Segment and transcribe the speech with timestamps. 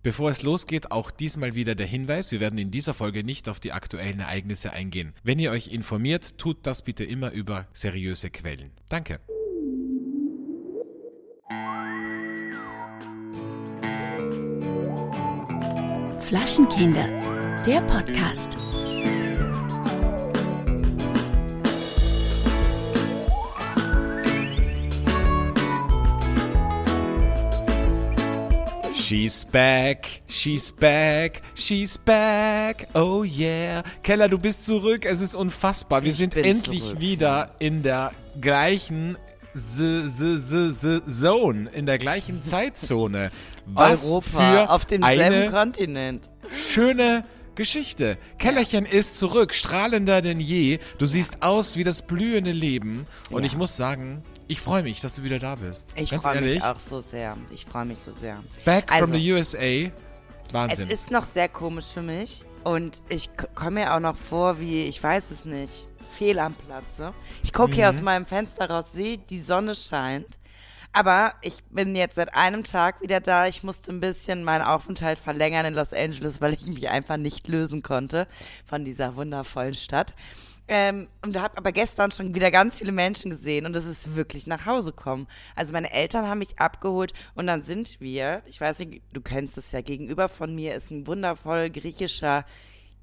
[0.00, 3.58] Bevor es losgeht, auch diesmal wieder der Hinweis, wir werden in dieser Folge nicht auf
[3.58, 5.12] die aktuellen Ereignisse eingehen.
[5.24, 8.70] Wenn ihr euch informiert, tut das bitte immer über seriöse Quellen.
[8.88, 9.18] Danke.
[16.20, 18.56] Flaschenkinder, der Podcast.
[29.08, 33.82] She's back, she's back, she's back, oh yeah.
[34.02, 36.02] Keller, du bist zurück, es ist unfassbar.
[36.02, 37.00] Wir Ich sind endlich zurück.
[37.00, 39.16] wieder in der gleichen
[39.54, 39.80] Z
[40.10, 43.30] -Z -Z -Z Zone, in der gleichen Zeitzone.
[43.64, 44.28] Was Europa
[44.66, 46.28] für auf demselben eine Kontinent.
[46.70, 48.18] schöne Geschichte.
[48.38, 50.80] Kellerchen ist zurück, strahlender denn je.
[50.98, 53.06] Du siehst aus wie das blühende Leben.
[53.30, 53.46] Und Ja.
[53.46, 55.92] ich muss sagen, ich freue mich, dass du wieder da bist.
[55.96, 57.36] Ich freue mich auch so sehr.
[57.50, 58.42] Ich freue mich so sehr.
[58.64, 59.58] Back from Also, the USA.
[59.58, 59.92] Es
[60.52, 60.90] Wahnsinn.
[60.90, 65.02] ist noch sehr komisch für mich und ich komme mir auch noch vor, wie, ich
[65.02, 67.12] weiß es nicht, fehl am Platze.
[67.42, 67.96] Ich gucke hier Mhm.
[67.98, 70.26] aus meinem Fenster raus, sehe, die Sonne scheint.
[70.94, 73.46] Aber ich bin jetzt seit einem Tag wieder da.
[73.46, 77.46] Ich musste ein bisschen meinen Aufenthalt verlängern in Los Angeles, weil ich mich einfach nicht
[77.46, 78.26] lösen konnte
[78.64, 80.14] von dieser wundervollen Stadt.
[80.70, 84.46] Ähm, und habe aber gestern schon wieder ganz viele Menschen gesehen und es ist wirklich
[84.46, 85.26] nach Hause kommen.
[85.56, 89.56] Also meine Eltern haben mich abgeholt und dann sind wir, ich weiß nicht, du kennst
[89.56, 92.44] es ja, gegenüber von mir ist ein wundervoll griechischer,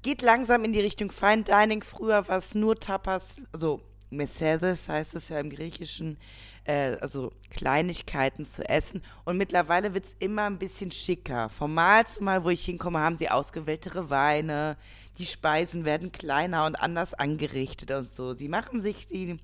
[0.02, 1.82] geht langsam in die Richtung Fine Dining.
[1.82, 3.80] Früher war es nur Tapas, also
[4.16, 6.16] Mercedes heißt es ja im Griechischen,
[6.64, 9.02] äh, also Kleinigkeiten zu essen.
[9.24, 11.48] Und mittlerweile wird es immer ein bisschen schicker.
[11.48, 14.76] Vom Mal zu Mal, wo ich hinkomme, haben sie ausgewähltere Weine.
[15.18, 18.34] Die Speisen werden kleiner und anders angerichtet und so.
[18.34, 19.38] Sie machen sich die.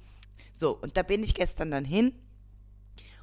[0.53, 2.15] So, und da bin ich gestern dann hin.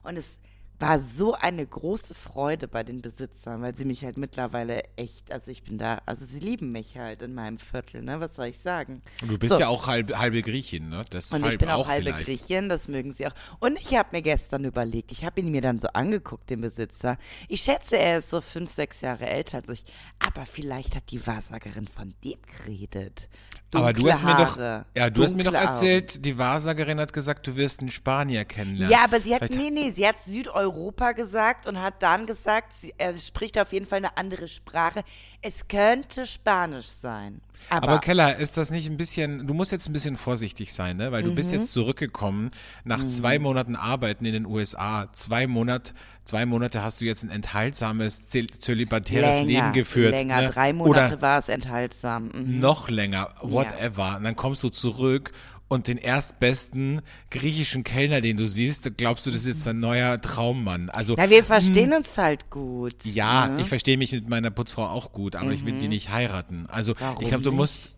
[0.03, 0.39] Und es
[0.79, 5.51] war so eine große Freude bei den Besitzern, weil sie mich halt mittlerweile echt, also
[5.51, 8.19] ich bin da, also sie lieben mich halt in meinem Viertel, ne?
[8.21, 9.01] Was soll ich sagen?
[9.21, 9.59] Und du bist So.
[9.59, 11.03] ja auch halb, halbe Griechin, ne?
[11.11, 12.25] Deshalb Und ich bin auch, auch halbe vielleicht.
[12.25, 13.33] Griechin, das mögen sie auch.
[13.59, 17.17] Und ich habe mir gestern überlegt, ich habe ihn mir dann so angeguckt, den Besitzer.
[17.49, 19.85] Ich schätze, er ist so fünf, sechs Jahre älter als ich.
[20.25, 23.27] Aber vielleicht hat die Wahrsagerin von dem geredet.
[23.71, 26.39] Aber du Dunkle hast mir doch, Haare, ja, du hast mir doch dunkle erzählt, die
[26.39, 28.91] Wahrsagerin hat gesagt, du wirst einen Spanier kennenlernen.
[28.91, 32.73] Ja, aber sie hat, Vielleicht- nee, nee, sie hat Südeuropa gesagt und hat dann gesagt,
[32.79, 35.03] sie, er spricht auf jeden Fall eine andere Sprache.
[35.41, 37.41] Es könnte Spanisch sein.
[37.69, 40.95] Aber, Aber Keller, ist das nicht ein bisschen, du musst jetzt ein bisschen vorsichtig sein,
[40.97, 41.11] ne?
[41.11, 41.35] Weil du Mhm.
[41.35, 42.51] bist jetzt zurückgekommen
[42.85, 45.09] nach zwei Monaten Arbeiten in den USA.
[45.11, 45.93] Zwei Monate,
[46.23, 50.11] zwei Monate hast du jetzt ein enthaltsames, zöl- zölibatäres länger, Leben geführt.
[50.17, 50.49] länger, ne?
[50.49, 52.29] drei Monate Oder war es enthaltsam.
[52.33, 52.59] Mhm.
[52.59, 54.15] noch länger, whatever.
[54.17, 55.33] Und dann kommst du zurück
[55.69, 60.19] und den erstbesten griechischen Kellner, den du siehst, glaubst du, das ist jetzt dein neuer
[60.19, 60.89] Traummann.
[60.89, 63.05] Also Na, wir verstehen uns halt gut.
[63.05, 63.61] Ja, ne?
[63.61, 66.65] ich verstehe mich mit meiner Putzfrau auch gut, aber ich will die nicht heiraten.
[66.67, 67.91] Also Warum ich glaube, du musst,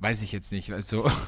[0.00, 1.10] weiß ich jetzt nicht, also.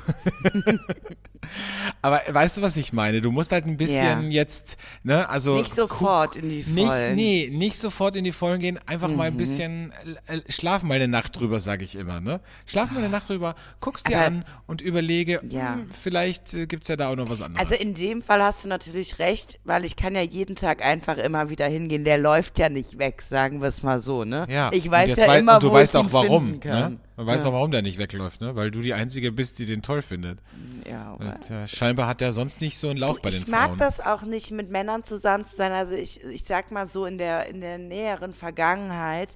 [2.02, 3.20] aber weißt du, was ich meine?
[3.20, 4.42] Du musst halt ein bisschen Ja.
[4.42, 7.10] jetzt, ne, also Nicht sofort in die nicht, Vollen.
[7.10, 7.14] Mhm.
[7.16, 9.92] nee, nicht sofort in die Vollen gehen, einfach mal ein bisschen
[10.26, 12.40] äh, äh, schlaf mal eine Nacht drüber, sage ich immer, ne?
[12.66, 15.74] Schlaf mal eine Nacht drüber, guck's dir Aber- an und überlege, Ja.
[15.74, 17.70] hm, vielleicht äh, gibt's ja da auch noch was anderes.
[17.70, 21.18] Also in dem Fall hast du natürlich recht, weil ich kann ja jeden Tag einfach
[21.18, 22.04] immer wieder hingehen.
[22.04, 24.46] Der läuft ja nicht weg, sagen wir es mal so, ne?
[24.48, 26.60] Ja, Ich weiß ja wei- immer, und du wo weißt ich auch ihn warum, finden
[26.60, 26.92] kann.
[26.92, 26.98] ne?
[27.20, 27.50] Du weißt ja.
[27.50, 28.56] auch, warum der nicht wegläuft, ne?
[28.56, 30.38] Weil du die Einzige bist, die den toll findet.
[30.88, 33.68] Ja, Und, äh, scheinbar hat der sonst nicht so einen Lauf bei den ich mag
[33.68, 33.78] Frauen.
[33.78, 35.72] das auch nicht, mit Männern zusammen zu sein.
[35.72, 39.28] Also ich, ich sag mal so, in der, in der näheren Vergangenheit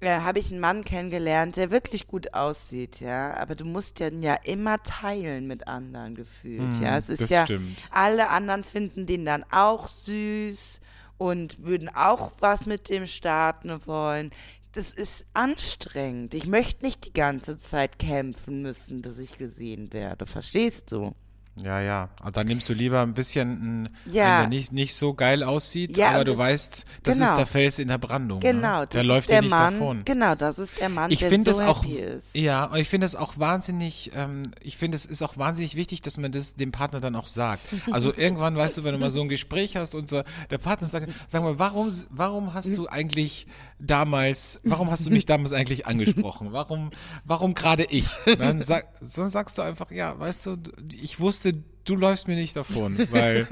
[0.00, 3.34] äh, habe ich einen Mann kennengelernt, der wirklich gut aussieht, ja.
[3.36, 6.96] Aber du musst den ja immer teilen mit anderen gefühlt, ja.
[6.96, 7.78] Es ist Mhm, das ja, stimmt.
[7.90, 10.80] alle anderen finden den dann auch süß
[11.18, 14.30] und würden auch was mit dem starten wollen.
[14.72, 16.32] Das ist anstrengend.
[16.34, 20.26] Ich möchte nicht die ganze Zeit kämpfen müssen, dass ich gesehen werde.
[20.26, 21.14] Verstehst du?
[21.56, 22.08] Ja, ja.
[22.20, 24.38] Aber dann nimmst du lieber ein bisschen einen, Ja.
[24.42, 27.30] der nicht, nicht so geil aussieht, Ja, aber du das- weißt, das genau.
[27.30, 28.38] ist der Fels in der Brandung.
[28.40, 28.86] Genau, Ne?
[28.86, 30.02] das Der ist läuft der dir nicht Mann, davon.
[30.04, 32.34] Genau, das ist der Mann, Ich der finde so es auch, ist.
[32.36, 36.00] ja, und ich finde es auch wahnsinnig, ähm, ich finde es ist auch wahnsinnig wichtig,
[36.00, 37.62] dass man das dem Partner dann auch sagt.
[37.90, 40.86] Also irgendwann, weißt du, wenn du mal so ein Gespräch hast und so, der Partner
[40.86, 43.48] sagt, sag mal, warum, warum hast du eigentlich
[43.80, 46.52] damals, warum hast du mich damals eigentlich angesprochen?
[46.52, 46.90] Warum,
[47.24, 48.06] warum gerade ich?
[48.38, 50.56] Dann, sag, dann sagst du einfach, ja, weißt du,
[51.00, 51.54] ich wusste,
[51.84, 53.46] du läufst mir nicht davon, weil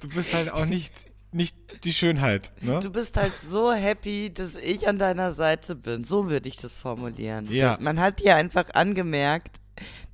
[0.00, 2.80] du bist halt auch nicht, nicht die Schönheit, ne?
[2.80, 6.04] Du bist halt so happy, dass ich an deiner Seite bin.
[6.04, 7.50] So würde ich das formulieren.
[7.52, 7.76] Ja.
[7.80, 9.56] Man hat dir einfach angemerkt,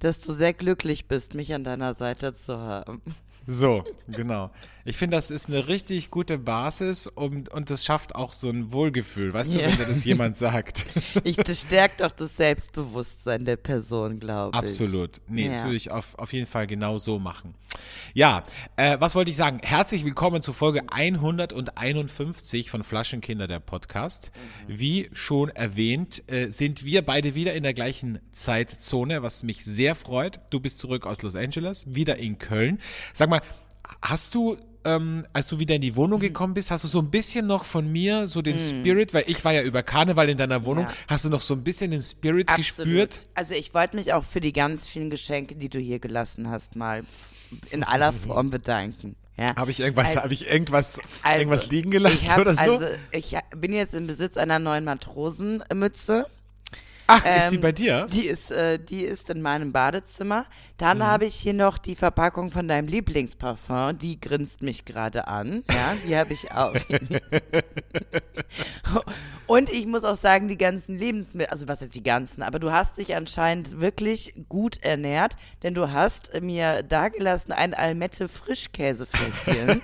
[0.01, 3.03] dass du sehr glücklich bist, mich an deiner Seite zu haben.
[3.47, 4.51] So, genau.
[4.87, 8.71] Ich finde, das ist eine richtig gute Basis um, und das schafft auch so ein
[8.73, 9.69] Wohlgefühl, weißt du, Ja.
[9.69, 10.87] wenn dir das jemand sagt.
[11.25, 14.59] Ich, das stärkt auch das Selbstbewusstsein der Person, glaube ich.
[14.63, 15.21] Absolut.
[15.29, 15.65] Nee, das Ja.
[15.65, 17.55] würde ich auf, auf jeden Fall genau so machen.
[18.15, 18.45] Ja,
[18.77, 19.59] äh, was wollte ich sagen?
[19.63, 24.31] Herzlich willkommen zu Folge 151 von Flaschenkinder, der Podcast.
[24.69, 24.79] Mhm.
[24.79, 29.95] Wie schon erwähnt, äh, sind wir beide wieder in der gleichen Zeitzone, was mich sehr
[29.95, 30.41] freut.
[30.51, 32.81] Du bist zurück aus Los Angeles, wieder in Köln.
[33.13, 33.34] Sag mal,
[34.03, 36.25] hast du ähm, als du wieder in die Wohnung Mhm.
[36.25, 39.43] gekommen bist, hast du so ein bisschen noch von mir so den Spirit, weil ich
[39.43, 40.93] war ja über Karneval in deiner Wohnung, Ja.
[41.09, 42.91] hast du noch so ein bisschen den Spirit Absolut.
[42.93, 43.27] gespürt?
[43.35, 46.77] Also ich wollte mich auch für die ganz vielen Geschenke, die du hier gelassen hast,
[46.77, 47.03] mal
[47.71, 49.17] in aller Form bedanken.
[49.39, 49.57] Ja.
[49.57, 52.73] Habe ich irgendwas, Also- habe ich irgendwas, Also, irgendwas liegen gelassen hab, oder so?
[52.73, 56.27] Also ich bin jetzt im Besitz einer neuen Matrosenmütze.
[57.07, 58.07] Ach, ist die Ähm, bei dir?
[58.11, 60.47] Die ist, äh, die ist in meinem Badezimmer.
[60.79, 61.03] Dann Mhm.
[61.05, 63.99] habe ich hier noch die Verpackung von deinem Lieblingsparfum.
[63.99, 65.65] Die grinst mich gerade an.
[65.71, 66.75] Ja, die habe ich auch.
[69.47, 72.73] Und ich muss auch sagen, die ganzen Lebensmittel, also was jetzt die ganzen, aber du
[72.73, 79.83] hast dich anscheinend wirklich gut ernährt, denn du hast mir dagelassen ein Almette Frischkäsefläschchen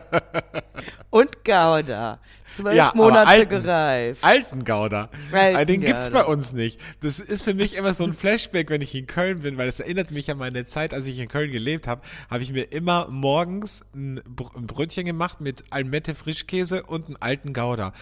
[1.10, 2.18] und Gouda.
[2.46, 3.62] Zwölf Ja, Monate alten.
[3.62, 4.24] gereift.
[4.24, 5.08] Alten Gouda.
[5.32, 6.22] Alten Den gibt's Gouda.
[6.22, 6.80] bei uns nicht.
[7.00, 9.78] Das ist für mich immer so ein Flashback, wenn ich in Köln bin, weil das
[9.80, 13.06] erinnert mich an meine Zeit, als ich in Köln gelebt habe, habe ich mir immer
[13.08, 17.92] morgens ein Brötchen gemacht mit Almette Frischkäse und einen alten Gouda.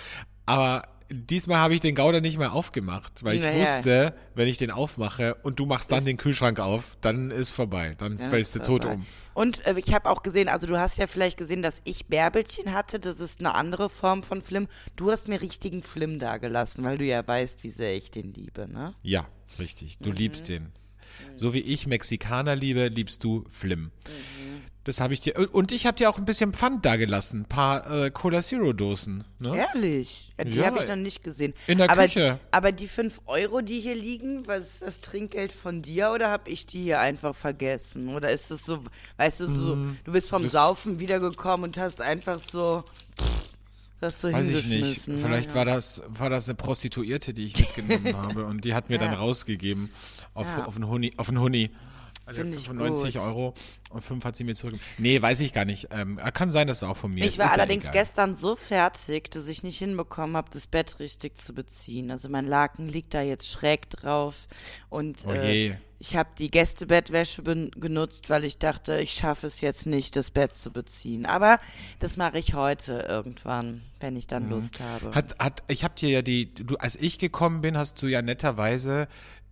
[0.47, 3.61] Aber diesmal habe ich den Gouda nicht mehr aufgemacht, weil ich Naja.
[3.61, 7.95] wusste, wenn ich den aufmache und du machst dann den Kühlschrank auf, dann ist vorbei.
[7.99, 9.07] Dann Ja, fällst du ist tot um.
[9.35, 12.73] Und äh, ich habe auch gesehen, also du hast ja vielleicht gesehen, dass ich Bärbelchen
[12.73, 12.99] hatte.
[12.99, 14.67] Das ist eine andere Form von Flim.
[14.97, 18.69] Du hast mir richtigen Flim dagelassen, weil du ja weißt, wie sehr ich den liebe,
[18.69, 18.95] ne?
[19.03, 19.27] Ja,
[19.59, 20.01] richtig.
[20.01, 20.05] Mhm.
[20.05, 20.73] Du liebst den.
[21.37, 23.81] So wie ich Mexikaner liebe, liebst du Flim.
[23.85, 24.48] Mhm.
[24.89, 25.35] Das habe ich dir.
[25.53, 27.43] Und ich habe dir auch ein bisschen Pfand dagelassen.
[27.43, 29.23] Ein paar äh, Cola Zero Dosen.
[29.39, 29.55] Ne?
[29.55, 30.33] Ehrlich?
[30.43, 31.53] Die Ja, habe ich noch nicht gesehen.
[31.67, 32.41] in der aber, Küche.
[32.53, 36.49] Aber die 5 Euro, die hier liegen, was ist das Trinkgeld von dir oder habe
[36.49, 38.09] ich die hier einfach vergessen?
[38.15, 38.83] Oder ist das so,
[39.19, 42.83] weißt du, so, du bist vom Mm, Saufen wiedergekommen und hast einfach so
[44.01, 45.03] das so Weiß ich nicht.
[45.03, 45.57] Vielleicht ja.
[45.57, 48.47] war das, war das eine Prostituierte, die ich mitgenommen habe.
[48.47, 49.19] Und die hat mir dann Ja.
[49.19, 49.91] rausgegeben
[50.35, 51.13] auf, auf einen Huni.
[51.17, 51.71] Auf einen Huni.
[52.29, 53.23] Also Find ich 95 gut.
[53.23, 53.55] Euro
[53.89, 54.95] und 5 hat sie mir zurückgegeben.
[54.99, 55.89] Nee, weiß ich gar nicht.
[55.91, 57.33] Ähm, kann sein, dass es auch von mir ist.
[57.33, 57.95] Ich war ist ja allerdings egal.
[57.95, 62.11] gestern so fertig, dass ich nicht hinbekommen habe, das Bett richtig zu beziehen.
[62.11, 64.47] Also mein Laken liegt da jetzt schräg drauf
[64.91, 69.87] und Oh äh, ich habe die Gästebettwäsche genutzt, weil ich dachte, ich schaffe es jetzt
[69.87, 71.27] nicht, das Bett zu beziehen.
[71.27, 71.59] Aber
[71.99, 75.07] das mache ich heute irgendwann, wenn ich dann Lust habe.
[75.07, 75.15] Mhm.
[75.15, 78.23] Hat, hat, ich habe dir ja die, du, als ich gekommen bin, hast du ja
[78.23, 79.09] netterweise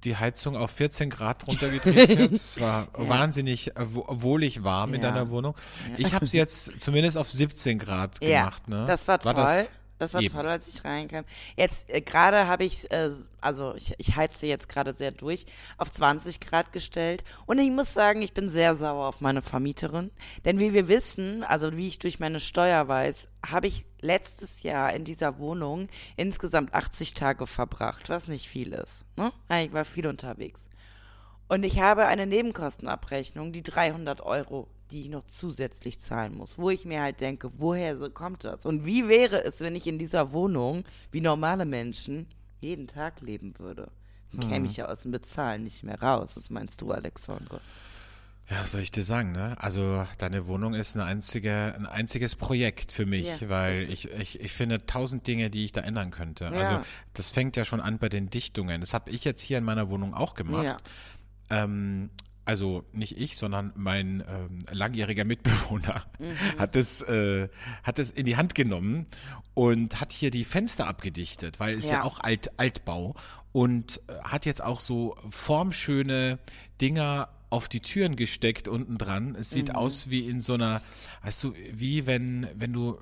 [0.07, 2.33] die Heizung auf 14 Grad runtergedreht.
[2.33, 5.11] Es war wahnsinnig äh, wo- wohlig warm in Ja.
[5.11, 5.55] deiner Wohnung.
[5.99, 8.67] Ich habe sie jetzt zumindest auf 17 Grad gemacht.
[8.69, 8.85] Ne?
[8.87, 9.35] Das war toll.
[9.35, 10.35] das- das, war Eben.
[10.35, 11.25] toll, als ich reinkam.
[11.57, 13.09] Jetzt äh, gerade habe ich, äh,
[13.41, 15.47] also ich, ich heize jetzt gerade sehr durch,
[15.79, 17.25] auf 20 Grad gestellt.
[17.47, 20.11] Und ich muss sagen, ich bin sehr sauer auf meine Vermieterin.
[20.45, 24.95] Denn wie wir wissen, also wie ich durch meine Steuer weiß, habe ich letztes Jahr
[24.95, 29.05] in dieser Wohnung insgesamt 80 Tage verbracht, was nicht viel ist.
[29.17, 29.33] Ne?
[29.65, 30.63] Ich war viel unterwegs.
[31.49, 36.71] Und ich habe eine Nebenkostenabrechnung, die 300 Euro, die ich noch zusätzlich zahlen muss, wo
[36.71, 38.65] ich mir halt denke, woher so kommt das?
[38.65, 42.27] Und wie wäre es, wenn ich in dieser Wohnung, wie normale Menschen,
[42.61, 43.91] jeden Tag leben würde?
[44.33, 46.33] Dann käme ich ja aus dem Bezahlen nicht mehr raus.
[46.35, 47.61] Was meinst du, Alexandre?
[48.49, 49.57] Ja, was soll ich dir sagen, ne?
[49.59, 54.39] Also deine Wohnung ist eine einzige, ein einziges Projekt für mich, Ja, weil ich, ich,
[54.39, 56.45] ich finde tausend Dinge, die ich da ändern könnte.
[56.45, 56.51] Ja.
[56.53, 56.81] Also
[57.15, 58.81] das fängt ja schon an bei den Dichtungen.
[58.81, 60.65] Das habe ich jetzt hier in meiner Wohnung auch gemacht.
[60.65, 60.77] Ja.
[61.51, 62.11] Ähm,
[62.45, 66.37] also nicht ich, sondern mein ähm, langjähriger Mitbewohner Mhm.
[66.59, 67.49] hat es äh,
[67.83, 69.09] hat es in die Hand genommen
[69.55, 72.03] und hat hier die Fenster abgedichtet, weil es ja, Ja.
[72.05, 73.17] auch Alt, Altbau
[73.51, 76.39] und äh, hat jetzt auch so formschöne
[76.81, 79.35] Dinger auf die Türen gesteckt unten dran.
[79.39, 79.77] Es sieht Mhm.
[79.77, 80.83] aus wie in so einer,
[81.23, 82.99] weißt du, wie wenn wenn du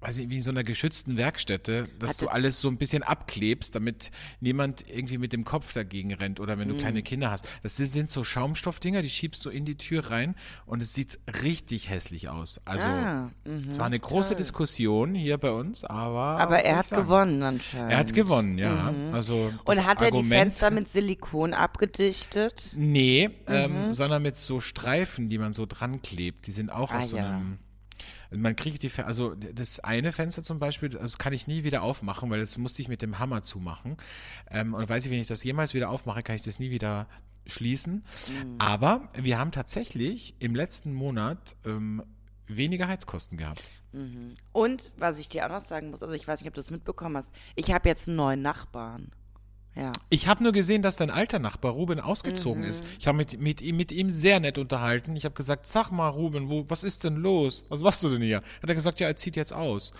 [0.00, 3.02] weiß nicht, wie in so einer geschützten Werkstätte, dass Hatte- du alles so ein bisschen
[3.02, 4.10] abklebst, damit
[4.40, 7.48] niemand irgendwie mit dem Kopf dagegen rennt oder wenn du kleine Kinder hast.
[7.62, 10.34] Das sind, so Schaumstoffdinger, die schiebst du in die Tür rein
[10.66, 12.60] und es sieht richtig hässlich aus.
[12.64, 16.76] Also Ah, mhm, es war eine große Diskussion hier bei uns, aber Aber er ich
[16.78, 17.02] hat sagen?
[17.02, 17.92] gewonnen anscheinend.
[17.92, 18.92] Er hat gewonnen, ja.
[19.12, 22.74] Also das Und hat er die Argument, Fenster mit Silikon abgedichtet?
[22.76, 26.46] Nee, ähm, sondern mit so Streifen, die man so dran klebt.
[26.46, 27.40] Die sind auch Ah, aus so ja.
[28.30, 31.82] Man kriegt die, Fe- also das eine Fenster zum Beispiel, das kann ich nie wieder
[31.82, 33.96] aufmachen, weil das musste ich mit dem Hammer zumachen.
[34.50, 37.06] Ähm, und weiß ich, wenn ich das jemals wieder aufmache, kann ich das nie wieder
[37.46, 38.04] schließen.
[38.58, 42.02] Aber wir haben tatsächlich im letzten Monat ähm,
[42.46, 43.62] weniger Heizkosten gehabt.
[44.52, 46.70] Und was ich dir auch noch sagen muss, also ich weiß nicht, ob du es
[46.70, 49.10] mitbekommen hast, ich habe jetzt einen neuen Nachbarn.
[49.76, 49.92] Ja.
[50.08, 52.82] Ich habe nur gesehen, dass dein alter Nachbar Ruben ausgezogen ist.
[52.98, 55.14] Ich habe mit, mit, ihm, mit ihm sehr nett unterhalten.
[55.16, 57.64] Ich habe gesagt, sag mal Ruben, wo, was ist denn los?
[57.68, 58.38] Was machst du denn hier?
[58.38, 59.92] Hat er gesagt, ja, er zieht jetzt aus.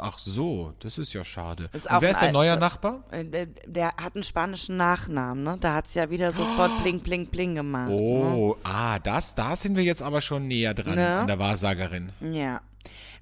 [0.00, 1.68] Ach so, das ist ja schade.
[1.74, 2.60] Ist Und wer ist ein der neue Alter.
[2.60, 3.04] Nachbar?
[3.10, 5.58] Äh, Der, hat einen spanischen Nachnamen, ne?
[5.60, 7.90] Da hat es ja wieder sofort bling, bling, bling gemacht.
[7.90, 11.18] Oh, ah, das, da sind wir jetzt aber schon näher dran Ne?
[11.20, 12.10] an der Wahrsagerin.
[12.20, 12.40] Ne?
[12.40, 12.60] Ja.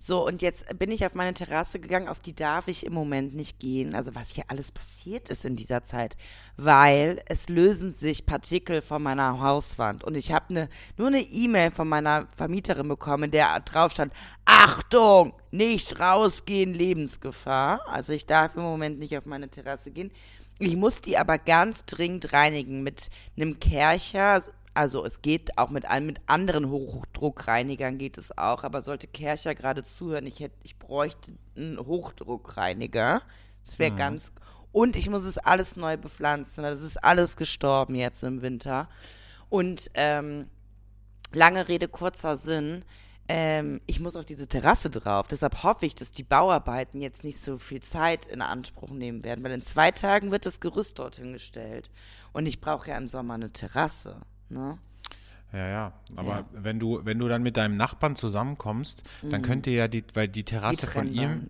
[0.01, 3.35] So, und jetzt bin ich auf meine Terrasse gegangen, auf die darf ich im Moment
[3.35, 3.97] nicht gehen.
[3.97, 6.17] Also was hier alles passiert ist in dieser Zeit,
[6.57, 10.05] weil es lösen sich Partikel von meiner Hauswand.
[10.05, 14.13] Und ich habe ne, nur eine E-Mail von meiner Vermieterin bekommen, in der drauf stand,
[14.45, 17.81] Achtung, nicht rausgehen, Lebensgefahr.
[17.89, 20.13] Also ich darf im Moment nicht auf meine Terrasse gehen.
[20.61, 24.43] Ich muss die aber ganz dringend reinigen mit einem Kercher.
[24.79, 29.83] Also es geht auch mit, mit anderen Hochdruckreinigern geht es auch, aber sollte Kercher gerade
[29.83, 33.23] zuhören, ich, hätte, ich bräuchte einen Hochdruckreiniger.
[33.65, 34.31] Das wäre ganz.
[34.71, 38.89] Und ich muss es alles neu bepflanzen, weil es ist alles gestorben jetzt im Winter.
[39.49, 40.47] Und ähm,
[41.33, 42.85] lange Rede, kurzer Sinn.
[43.27, 45.27] Ähm, ich muss auf diese Terrasse drauf.
[45.27, 49.43] Deshalb hoffe ich, dass die Bauarbeiten jetzt nicht so viel Zeit in Anspruch nehmen werden,
[49.43, 51.91] weil in zwei Tagen wird das Gerüst dorthin gestellt.
[52.33, 54.21] Und ich brauche ja im Sommer eine Terrasse.
[54.51, 54.79] Ne?
[55.53, 55.93] Ja, ja.
[56.17, 56.45] Aber Ja.
[56.53, 60.29] wenn du, wenn du dann mit deinem Nachbarn zusammenkommst, dann könnt ihr ja die, weil
[60.29, 61.49] die Terrasse von ihm,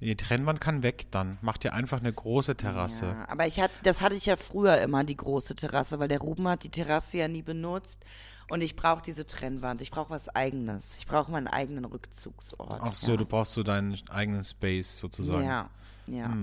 [0.00, 1.38] die Trennwand kann weg dann.
[1.40, 3.06] Macht ihr einfach eine große Terrasse.
[3.06, 6.20] Ja, aber ich hatte, das hatte ich ja früher immer, die große Terrasse, weil der
[6.20, 8.04] Ruben hat die Terrasse ja nie benutzt.
[8.50, 9.82] Und ich brauche diese Trennwand.
[9.82, 10.96] Ich brauche was Eigenes.
[10.98, 12.80] Ich brauche meinen eigenen Rückzugsort.
[12.82, 13.16] Ach so, ja.
[13.18, 15.44] du brauchst so deinen eigenen Space sozusagen.
[15.46, 15.68] Ja,
[16.06, 16.34] ja.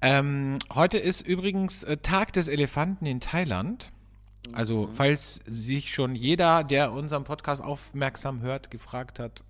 [0.00, 3.90] Ähm, heute ist übrigens äh, Tag des Elefanten in Thailand.
[4.52, 9.44] Also, falls sich schon jeder, der unseren Podcast aufmerksam hört, gefragt hat,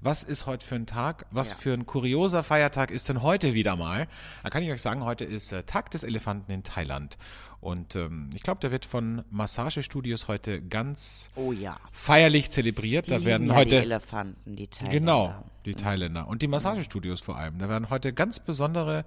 [0.00, 1.56] was ist heute für ein Tag, was Ja.
[1.56, 4.06] für ein kurioser Feiertag ist denn heute wieder mal,
[4.42, 7.18] dann kann ich euch sagen, heute ist äh, Tag des Elefanten in Thailand.
[7.60, 11.76] Und ähm, ich glaube, der wird von Massagestudios heute ganz Oh ja.
[11.90, 13.06] feierlich zelebriert.
[13.08, 14.98] Die da werden ja heute die Elefanten, die Thailänder.
[15.00, 16.28] Genau, die Thailänder.
[16.28, 17.58] Und die Massagestudios vor allem.
[17.58, 19.04] Da werden heute ganz besondere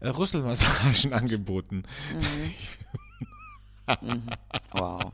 [0.00, 1.84] äh, Rüsselmassagen angeboten.
[4.72, 5.12] Wow.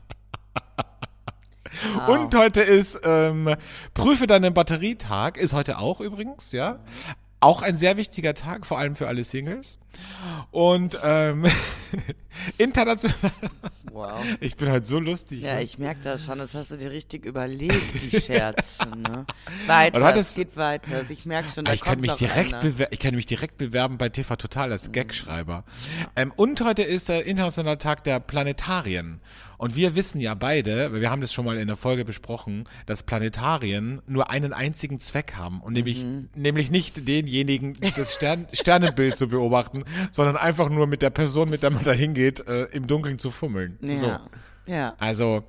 [2.07, 3.55] Und heute ist ähm,
[3.93, 6.79] Prüfe deinen Batterietag, ist heute auch übrigens, ja.
[7.41, 9.79] Auch ein sehr wichtiger Tag, vor allem für alle Singles.
[10.51, 11.45] Und ähm,
[12.57, 13.31] international.
[13.91, 14.19] Wow.
[14.39, 15.41] Ich bin heute so lustig.
[15.41, 15.63] Ja, ne?
[15.63, 16.37] ich merke das schon.
[16.39, 17.81] Das hast du dir richtig überlegt,
[18.11, 18.87] die Scherze.
[18.89, 19.25] Ne?
[19.67, 20.97] Weiter, hattest- es geht weiter.
[20.97, 22.57] Also ich merke schon, da ich kann mich direkt
[22.91, 25.63] ich kann mich direkt bewerben bei TV Total als Gagschreiber.
[26.15, 29.19] Ähm, und heute ist äh, internationaler Tag der Planetarien.
[29.59, 32.63] Und wir wissen ja beide, weil wir haben das schon mal in der Folge besprochen,
[32.85, 39.17] dass Planetarien nur einen einzigen Zweck haben und nämlich nämlich nicht denjenigen das Stern Sternenbild
[39.17, 42.87] zu beobachten, sondern einfach nur mit der Person, mit der man da hingeht, äh, im
[42.87, 43.77] Dunkeln zu fummeln.
[43.81, 43.95] Ja.
[43.95, 44.17] So.
[44.65, 44.95] ja.
[44.97, 45.43] Also,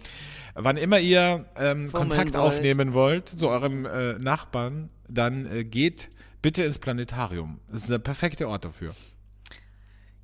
[0.55, 2.45] wann immer ihr ähm, Kontakt wollt.
[2.45, 6.11] aufnehmen wollt zu eurem äh, Nachbarn, dann äh, geht
[6.43, 7.61] bitte ins Planetarium.
[7.71, 8.93] Das ist der perfekte Ort dafür.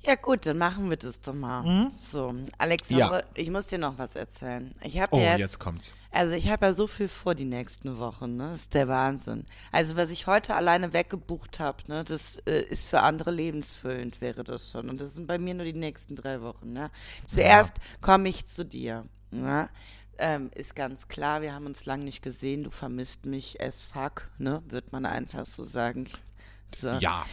[0.07, 1.91] Ja gut, dann machen wir das doch mal.
[1.99, 3.23] So, Alexandre, Ja.
[3.33, 4.73] ich muss dir noch was erzählen.
[4.81, 5.93] Ich habe Oh, jetzt, jetzt kommt's.
[6.11, 8.51] also ich habe ja so viel vor die nächsten Wochen, ne?
[8.51, 9.45] Das ist der Wahnsinn.
[9.73, 14.45] Also was ich heute alleine weggebucht habe, ne, das äh, ist für andere lebensfüllend, wäre
[14.45, 14.89] das schon.
[14.89, 16.89] Und das sind bei mir nur die nächsten drei Wochen, ne?
[17.25, 19.67] Zuerst komme ich zu dir, ne?
[20.19, 24.29] Ähm, ist ganz klar, wir haben uns lang nicht gesehen, du vermisst mich as fuck,
[24.37, 24.63] ne?
[24.69, 26.07] Wird man einfach so sagen.
[26.75, 26.89] So.
[26.89, 27.25] Ja.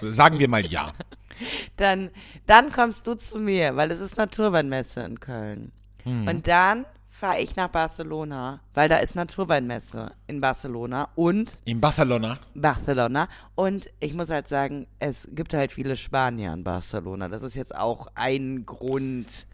[0.00, 0.92] Sagen wir mal ja.
[1.76, 2.10] Dann,
[2.46, 5.72] dann kommst du zu mir, weil es ist Naturweinmesse in Köln.
[6.04, 12.38] Und dann fahre ich nach Barcelona, weil da ist Naturweinmesse in Barcelona und In Barcelona.
[12.54, 13.28] Barcelona.
[13.56, 17.28] Und ich muss halt sagen, es gibt halt viele Spanier in Barcelona.
[17.28, 19.46] Das ist jetzt auch ein Grund,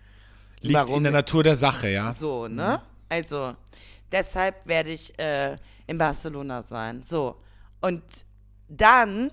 [0.61, 0.99] Liegt Warum?
[0.99, 2.13] in der Natur der Sache, ja.
[2.15, 2.81] so, ne?
[3.09, 3.55] Also,
[4.11, 5.55] deshalb werde ich äh,
[5.87, 7.03] in Barcelona sein.
[7.03, 7.37] So.
[7.81, 8.03] Und
[8.69, 9.31] dann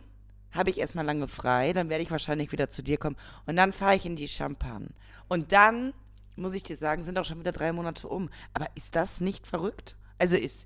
[0.52, 3.18] habe ich erstmal lange frei, dann werde ich wahrscheinlich wieder zu dir kommen.
[3.46, 4.90] Und dann fahre ich in die Champagne.
[5.28, 5.94] Und dann,
[6.36, 8.30] muss ich dir sagen, sind auch schon wieder drei Monate um.
[8.54, 9.96] Aber ist das nicht verrückt?
[10.18, 10.66] Also ist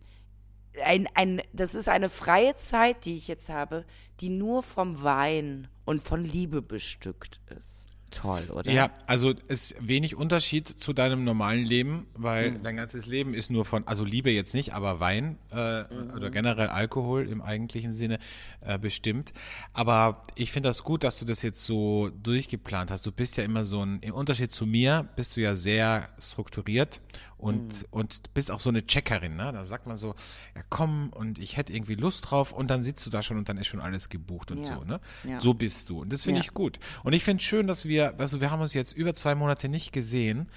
[0.84, 3.86] ein, ein, das ist eine freie Zeit, die ich jetzt habe,
[4.22, 7.88] die nur vom Wein und von Liebe bestückt ist.
[8.12, 8.72] Toll, oder?
[8.72, 12.63] Ja, also es ist wenig Unterschied zu deinem normalen Leben, weil Mhm.
[12.63, 16.12] dein ganzes Leben ist nur von, also Liebe jetzt nicht, aber Wein äh, Mhm.
[16.16, 18.20] oder generell Alkohol im eigentlichen Sinne
[18.62, 19.34] äh, bestimmt.
[19.74, 23.06] Aber ich finde das gut, dass du das jetzt so durchgeplant hast.
[23.06, 27.01] Du bist ja immer so ein, im Unterschied zu mir, bist du ja sehr strukturiert
[27.39, 27.88] und, Mhm.
[27.89, 29.36] und bist auch so eine Checkerin.
[29.36, 29.51] Ne?
[29.51, 30.13] Da sagt man so,
[30.55, 33.50] ja komm und ich hätte irgendwie Lust drauf und dann sitzt du da schon und
[33.50, 34.75] dann ist schon alles gebucht und Ja.
[34.75, 34.84] so.
[34.84, 35.00] Ne?
[35.24, 35.41] Ja.
[35.41, 36.01] So bist du.
[36.01, 36.46] Und das finde Ja.
[36.46, 36.79] ich gut.
[37.03, 39.91] Und ich finde schön, dass wir, also wir haben uns jetzt über zwei Monate nicht
[39.93, 40.50] gesehen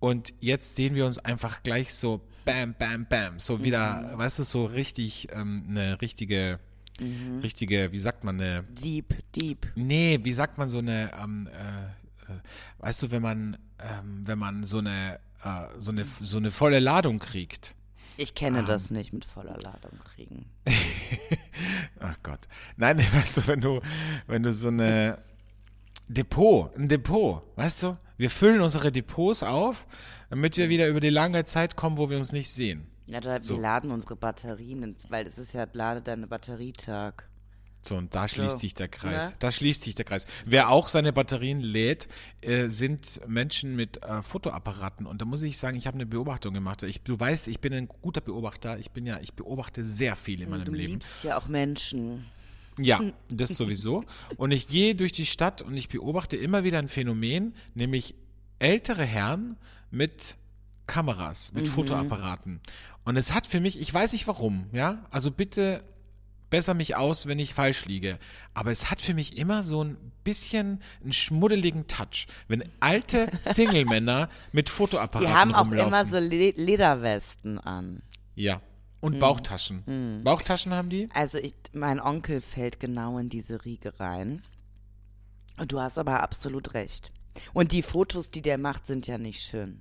[0.00, 3.38] und jetzt sehen wir uns einfach gleich so bam, bam, bam.
[3.38, 4.18] So wieder, Mhm.
[4.18, 6.58] weißt du, so richtig ähm, eine richtige,
[6.98, 7.40] Mhm.
[7.40, 9.66] richtige, wie sagt man, eine, Deep, deep.
[9.74, 12.36] nee, wie sagt man so eine, ähm, äh, äh,
[12.78, 16.78] weißt du, wenn man, ähm, wenn man so eine, äh, so eine, so eine volle
[16.80, 17.74] Ladung kriegt.
[18.16, 20.44] Ich kenne das nicht mit voller Ladung kriegen.
[22.00, 22.40] Ach Gott.
[22.76, 23.80] Nein, weißt du, wenn du,
[24.26, 25.22] wenn du so eine
[26.08, 27.98] Depot, ein Depot, weißt du?
[28.18, 29.86] Wir füllen unsere Depots auf,
[30.28, 32.86] damit wir wieder über die lange Zeit kommen, wo wir uns nicht sehen.
[33.06, 33.54] Ja, da, So.
[33.54, 37.29] wir laden unsere Batterien, weil es ist ja Lade deine Batterietag.
[37.82, 38.58] So, und da schließt So.
[38.58, 39.30] sich der Kreis.
[39.30, 39.36] Ne?
[39.38, 40.26] Da schließt sich der Kreis.
[40.44, 42.08] Wer auch seine Batterien lädt,
[42.42, 45.06] äh, sind Menschen mit äh, Fotoapparaten.
[45.06, 46.82] Und da muss ich sagen, ich habe eine Beobachtung gemacht.
[46.82, 48.78] Ich, du weißt, ich bin ein guter Beobachter.
[48.78, 50.92] Ich bin ja, ich beobachte sehr viel in meinem Du Leben.
[50.94, 52.26] liebst ja auch Menschen.
[52.78, 54.04] Ja, das sowieso.
[54.36, 58.14] Und ich gehe durch die Stadt und ich beobachte immer wieder ein Phänomen, nämlich
[58.58, 59.56] ältere Herren
[59.90, 60.36] mit
[60.86, 62.60] Kameras, mit Fotoapparaten.
[63.04, 65.82] Und es hat für mich, ich weiß nicht warum, ja, also bitte
[66.50, 68.18] besser mich aus, wenn ich falsch liege.
[68.54, 74.28] Aber es hat für mich immer so ein bisschen einen schmuddeligen Touch, wenn alte Single-Männer
[74.52, 75.88] mit Fotoapparaten Die haben auch rumlaufen.
[75.88, 78.02] immer so Le Lederwesten an.
[78.34, 78.60] ja.
[79.02, 79.20] Und Mhm.
[79.20, 80.20] Bauchtaschen.
[80.24, 81.08] Bauchtaschen haben die?
[81.14, 84.42] Also ich, mein Onkel fällt genau in diese Riege rein.
[85.56, 87.10] Und du hast aber absolut recht.
[87.54, 89.80] Und die Fotos, die der macht, sind ja nicht schön.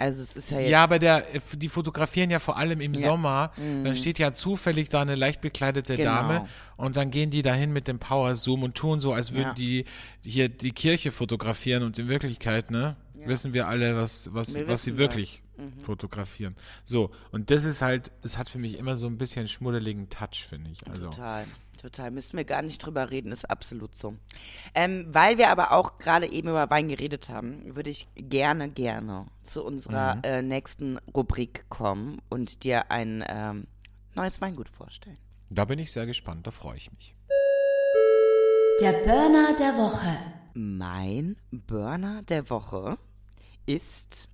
[0.00, 3.08] Also es ist ja jetzt Ja, aber der, die fotografieren ja vor allem im Ja.
[3.08, 3.52] Sommer.
[3.56, 6.10] Dann steht ja zufällig da eine leicht bekleidete Genau.
[6.10, 9.48] Dame und dann gehen die dahin mit dem Power Zoom und tun so, als würden
[9.48, 9.54] Ja.
[9.54, 9.84] die
[10.24, 14.82] hier die Kirche fotografieren und in Wirklichkeit, ne, wissen wir alle, was, was, Wir was
[14.84, 15.42] sie wirklich
[15.84, 16.54] fotografieren.
[16.84, 20.46] So, und das ist halt, es hat für mich immer so ein bisschen schmuddeligen Touch,
[20.48, 20.86] finde ich.
[20.88, 21.10] Also.
[21.10, 21.44] Total,
[21.80, 22.10] total.
[22.10, 24.14] Müssen wir gar nicht drüber reden, ist absolut so.
[24.74, 29.26] Ähm, weil wir aber auch gerade eben über Wein geredet haben, würde ich gerne, gerne
[29.44, 30.22] zu unserer Mhm.
[30.24, 33.66] äh, nächsten Rubrik kommen und dir ein ähm,
[34.14, 35.18] neues Weingut vorstellen.
[35.50, 37.14] Da bin ich sehr gespannt, da freue ich mich.
[38.80, 40.16] Der Burner der Woche.
[40.54, 42.98] Mein Burner der Woche
[43.66, 44.28] ist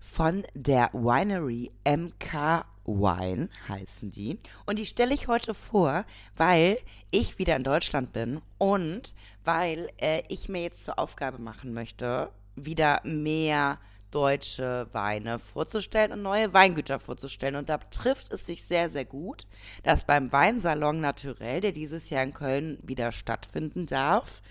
[0.00, 2.64] von der Winery MK
[2.98, 4.38] Wine, heißen die.
[4.66, 6.04] Und die stelle ich heute vor,
[6.36, 6.78] weil
[7.10, 12.30] ich wieder in Deutschland bin und weil äh, ich mir jetzt zur Aufgabe machen möchte,
[12.56, 13.78] wieder mehr
[14.10, 17.56] deutsche Weine vorzustellen und neue Weingüter vorzustellen.
[17.56, 19.46] Und da trifft es sich sehr, sehr gut,
[19.82, 24.42] dass beim Weinsalon Naturell, der dieses Jahr in Köln wieder stattfinden darf,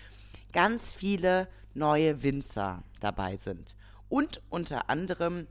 [0.52, 3.76] ganz viele neue Winzer dabei sind.
[4.08, 5.46] Und unter anderem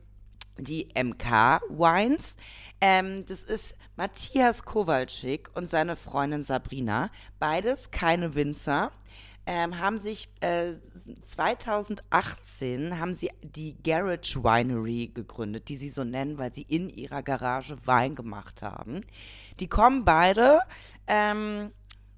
[0.60, 2.36] die MK Wines.
[2.82, 7.12] Ähm, das ist Matthias Kowalczyk und seine Freundin Sabrina.
[7.40, 8.92] Beides keine Winzer.
[9.46, 10.74] Ähm, haben sich äh,
[11.24, 17.24] 2018 haben sie die Garage Winery gegründet, die sie so nennen, weil sie in ihrer
[17.24, 19.02] Garage Wein gemacht haben.
[19.60, 20.60] Die kommen beide
[21.08, 21.72] ähm,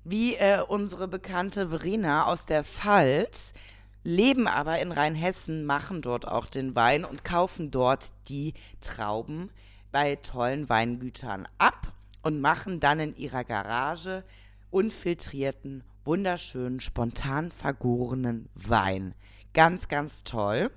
[0.04, 3.54] wie äh, unsere bekannte Verena aus der Pfalz,
[4.04, 9.52] leben aber in Rheinhessen, machen dort auch den Wein und kaufen dort die Trauben
[9.92, 14.24] bei tollen Weingütern ab und machen dann in ihrer Garage
[14.70, 19.14] unfiltrierten, wunderschönen, spontan vergorenen Wein.
[19.54, 20.72] Ganz, ganz toll.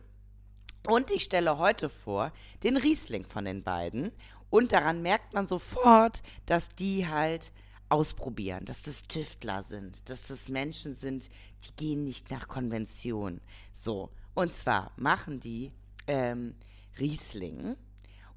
[0.87, 2.33] Und ich stelle heute vor
[2.63, 4.13] den Riesling von den beiden.
[4.51, 7.53] Und daran merkt man sofort, dass die halt
[7.89, 11.29] ausprobieren, dass das Tüftler sind, dass das Menschen sind,
[11.65, 13.41] die gehen nicht nach Konvention.
[13.75, 15.73] So, und zwar machen die
[16.07, 16.55] ähm,
[16.99, 17.77] Riesling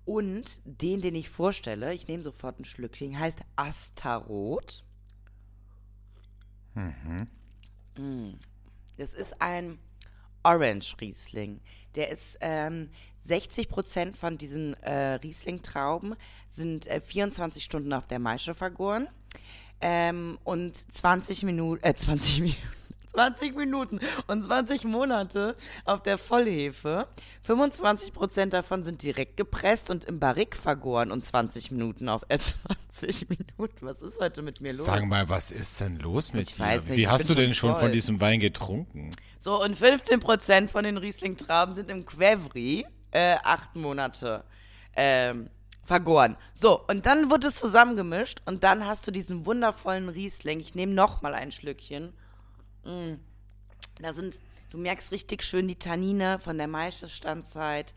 [0.05, 4.83] und den, den ich vorstelle, ich nehme sofort ein Schlückchen, heißt Astarot.
[7.97, 8.33] Mm.
[8.97, 9.79] Das ist ein
[10.43, 11.59] Orange Riesling.
[11.95, 12.89] Der ist ähm,
[13.25, 16.15] 60 Prozent von diesen äh, Riesling-Trauben
[16.47, 19.09] sind äh, 24 Stunden auf der Maische vergoren
[19.81, 22.61] ähm, und 20 Minuten, äh, 20 Minuten.
[23.13, 27.07] 20 Minuten und 20 Monate auf der Vollhefe.
[27.41, 32.37] 25 Prozent davon sind direkt gepresst und im Barrik vergoren und 20 Minuten auf äh,
[32.99, 33.77] 20 Minuten.
[33.87, 34.85] Was ist heute mit mir los?
[34.85, 36.63] Sag mal, was ist denn los mit Ich dir?
[36.63, 37.91] weiß nicht, Wie hast du denn schon schon von voll.
[37.91, 39.11] diesem Wein getrunken?
[39.39, 44.43] So, und 15% von den Riesling-Trauben sind im Quevri äh, acht Monate
[44.95, 45.49] ähm,
[45.87, 46.35] vergoren.
[46.53, 50.59] So, und dann wird es zusammengemischt und dann hast du diesen wundervollen Riesling.
[50.59, 52.13] Ich nehme noch mal ein Schlückchen.
[52.83, 53.13] Mm.
[53.99, 54.37] Da sind,
[54.69, 57.95] du merkst richtig schön die Tannine von der Maischestandzeit.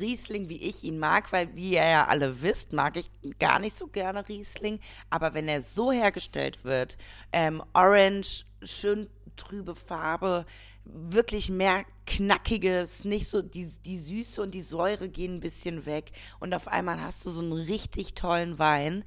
[0.00, 3.76] Riesling, wie ich ihn mag, weil, wie ihr ja alle wisst, mag ich gar nicht
[3.76, 4.80] so gerne Riesling.
[5.08, 6.98] Aber wenn er so hergestellt wird,
[7.32, 10.44] ähm, orange, schön trübe Farbe,
[10.92, 16.12] wirklich mehr knackiges, nicht so die, die Süße und die Säure gehen ein bisschen weg
[16.38, 19.04] und auf einmal hast du so einen richtig tollen Wein,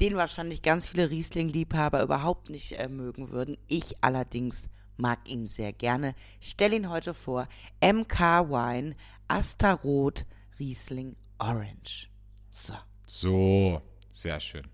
[0.00, 3.56] den wahrscheinlich ganz viele Riesling-Liebhaber überhaupt nicht äh, mögen würden.
[3.68, 6.14] Ich allerdings mag ihn sehr gerne.
[6.40, 7.48] Stell ihn heute vor.
[7.80, 8.96] MK Wine,
[9.28, 10.24] Astarot,
[10.58, 12.08] Riesling Orange.
[12.50, 12.74] So.
[13.06, 14.66] So, sehr schön.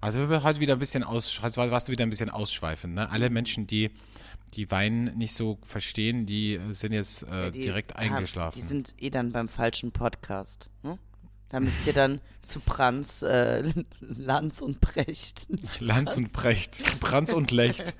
[0.00, 2.94] Also wir heute wieder ein bisschen aus, heute warst du wieder ein bisschen ausschweifend.
[2.94, 3.10] Ne?
[3.10, 3.90] Alle Menschen, die
[4.50, 8.60] die Wein nicht so verstehen, die sind jetzt äh, Ja, die direkt haben- eingeschlafen.
[8.60, 10.68] Die sind eh dann beim falschen Podcast.
[10.82, 10.98] Ne?
[11.50, 15.46] Da müsst ihr dann zu Brands, äh, Lanz und Brecht.
[15.80, 16.82] Lanz und Brecht.
[17.00, 17.94] Brands und Lecht.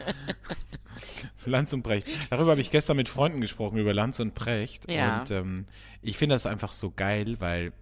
[1.47, 2.09] Lanz und Brecht.
[2.31, 4.91] Darüber habe ich gestern mit Freunden gesprochen, über Lanz und Brecht.
[4.91, 5.21] Ja.
[5.21, 5.67] Und ähm,
[6.03, 7.73] ich finde das einfach so geil, weil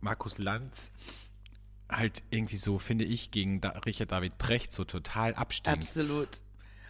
[0.00, 0.92] Markus Lanz
[1.90, 5.82] halt irgendwie so, finde ich, gegen da Richard David Brecht so total abstinkt.
[5.84, 6.28] Absolut.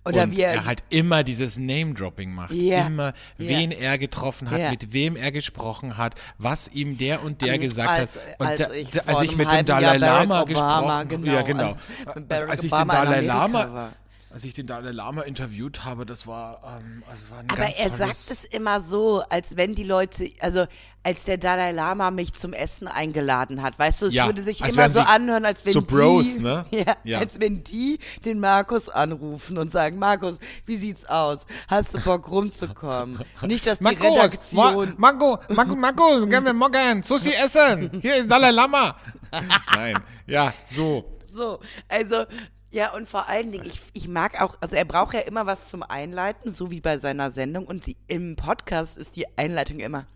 [0.08, 2.52] Oder und er, er halt immer dieses Name-Dropping macht.
[2.54, 2.86] Ja.
[2.86, 4.70] Immer, wen er getroffen hat, Ja.
[4.70, 8.22] mit wem er gesprochen hat, was ihm der und der Ähm, gesagt als- hat.
[8.40, 11.32] Und als da, ich da, als ich mit dem Jahr Dalai Lama Obama, gesprochen genau,
[11.32, 11.76] Ja, genau.
[12.06, 13.72] als- mit Als, ich den Dalai Lama.
[13.72, 13.92] war.
[14.30, 17.62] Als ich den Dalai Lama interviewt habe, das war, ähm, also es war ein aber
[17.62, 20.66] ganz er sagt es immer so, als wenn die Leute, also
[21.02, 24.60] als der Dalai Lama mich zum Essen eingeladen hat, weißt du, es Ja, würde sich
[24.60, 26.66] immer so anhören, als wenn so die, Bros, ne?
[26.70, 27.20] Ja, Ja.
[27.20, 30.36] als wenn die den Markus anrufen und sagen, Markus,
[30.66, 31.46] wie sieht's aus?
[31.66, 33.24] Hast du Bock rumzukommen?
[33.46, 37.98] Nicht, dass die Redaktion Marco, Marco, Marco, gehen wir morgen Sushi essen.
[38.02, 38.94] Hier ist Dalai Lama.
[39.74, 41.16] Nein, ja, so.
[41.26, 42.24] So, also,
[42.70, 45.68] ja, und vor allen Dingen, ich, ich mag auch, also er braucht ja immer was
[45.68, 47.66] zum Einleiten, so wie bei seiner Sendung.
[47.66, 50.06] Und die, im Podcast ist die Einleitung immer,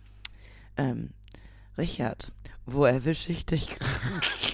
[0.76, 1.10] ähm,
[1.78, 2.32] Richard,
[2.66, 4.20] wo erwische ich dich gerade?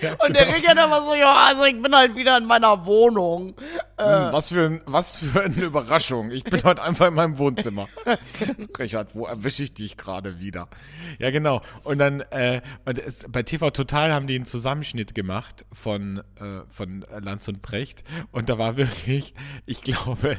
[0.00, 3.54] Ja, Und der Richard immer so, ja, also ich bin halt wieder in meiner Wohnung.
[3.98, 6.30] Hm, Was für, ein, was für eine Überraschung.
[6.30, 7.86] Ich bin heute einfach in meinem Wohnzimmer.
[8.78, 10.68] Richard, wo erwische ich dich gerade wieder?
[11.18, 11.62] Ja, genau.
[11.84, 16.60] Und dann, äh, und es, bei TV Total haben die einen Zusammenschnitt gemacht von, äh,
[16.68, 18.04] von Lanz und Brecht.
[18.32, 20.38] Und da war wirklich, ich glaube,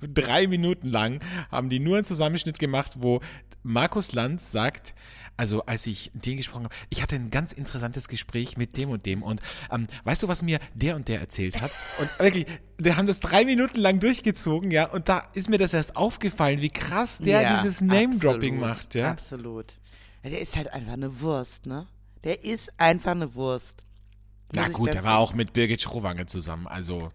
[0.00, 3.20] drei Minuten lang haben die nur einen Zusammenschnitt gemacht, wo
[3.62, 4.94] Markus Lanz sagt,
[5.40, 9.06] also als ich den gesprochen habe, ich hatte ein ganz interessantes Gespräch mit dem und
[9.06, 9.40] dem und
[9.72, 11.70] ähm, weißt du, was mir der und der erzählt hat?
[11.98, 12.44] Und wirklich,
[12.76, 16.60] wir haben das drei Minuten lang durchgezogen, ja, und da ist mir das erst aufgefallen,
[16.60, 19.12] wie krass der Ja, dieses Name-Dropping macht, ja.
[19.12, 19.78] Absolut.
[20.22, 21.86] Der ist halt einfach eine Wurst, ne?
[22.22, 23.86] Der ist einfach eine Wurst.
[24.52, 27.10] Na gut, der war auch mit Birgit Schrowange zusammen, also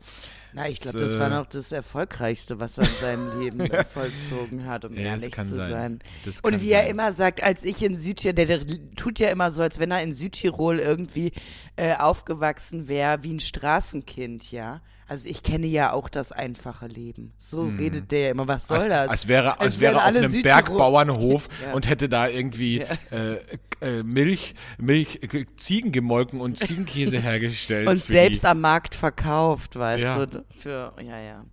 [0.54, 3.60] Na, ich glaube, Das, war äh, noch das Erfolgreichste, was er in seinem Leben
[3.94, 6.00] vollzogen hat, um Ja, das ehrlich kann zu sein.
[6.24, 6.40] sein.
[6.44, 6.92] Und wie er sein.
[6.92, 10.02] immer sagt, als ich in Südtirol, der, der tut ja immer so, als wenn er
[10.02, 11.34] in Südtirol irgendwie
[11.76, 14.82] äh, aufgewachsen wäre, wie ein Straßenkind, ja.
[15.08, 17.32] Also ich kenne ja auch das einfache Leben.
[17.38, 18.48] So redet der ja immer.
[18.48, 18.92] Was soll Hm.
[18.92, 19.10] als, das?
[19.10, 21.74] als wäre, als, wäre wären auf einem Bergbauernhof Ja.
[21.74, 23.38] und hätte da irgendwie äh,
[23.82, 27.88] äh, Milch, Milch, äh, Ziegen gemolken und Ziegenkäse hergestellt.
[27.88, 28.48] und selbst die.
[28.48, 30.26] am Markt verkauft, weißt Ja.
[30.26, 31.46] du, für, ja, ja.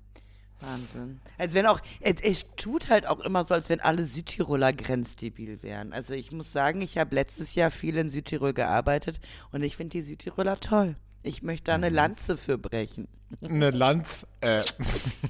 [0.61, 1.21] Wahnsinn.
[1.39, 5.61] Als wenn auch, es, es tut halt auch immer so, als wenn alle Südtiroler grenzdebil
[5.63, 5.93] wären.
[5.93, 9.91] Also ich muss sagen, ich habe letztes Jahr viel in Südtirol gearbeitet und ich finde
[9.99, 10.95] die Südtiroler toll.
[11.23, 11.97] Ich möchte da eine Mhm.
[11.97, 13.09] Lanze für brechen.
[13.45, 14.27] eine Lanz.
[14.41, 14.63] Äh.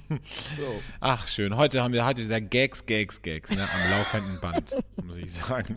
[1.00, 5.18] Ach schön, heute haben wir heute wieder Gags, Gags, Gags ne, am laufenden Band, muss
[5.18, 5.76] ich sagen.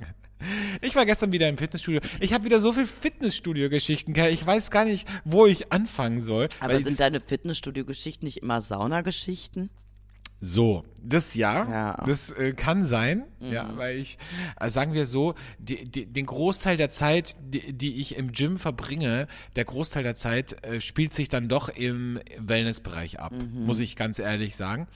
[0.81, 2.01] Ich war gestern wieder im Fitnessstudio.
[2.19, 4.13] Ich habe wieder so viel Fitnessstudio-Geschichten.
[4.29, 6.49] Ich weiß gar nicht, wo ich anfangen soll.
[6.59, 9.69] Aber sind deine Fitnessstudio-Geschichten nicht immer Saunageschichten?
[10.47, 12.03] So, das ja, Ja.
[12.05, 13.51] das äh, kann sein, Mhm.
[13.51, 14.17] ja, weil ich,
[14.59, 18.57] äh, sagen wir so, die, die, den Großteil der Zeit, die, die ich im Gym
[18.57, 23.65] verbringe, der Großteil der Zeit äh, spielt sich dann doch im Wellnessbereich ab, Mhm.
[23.65, 24.87] muss ich ganz ehrlich sagen.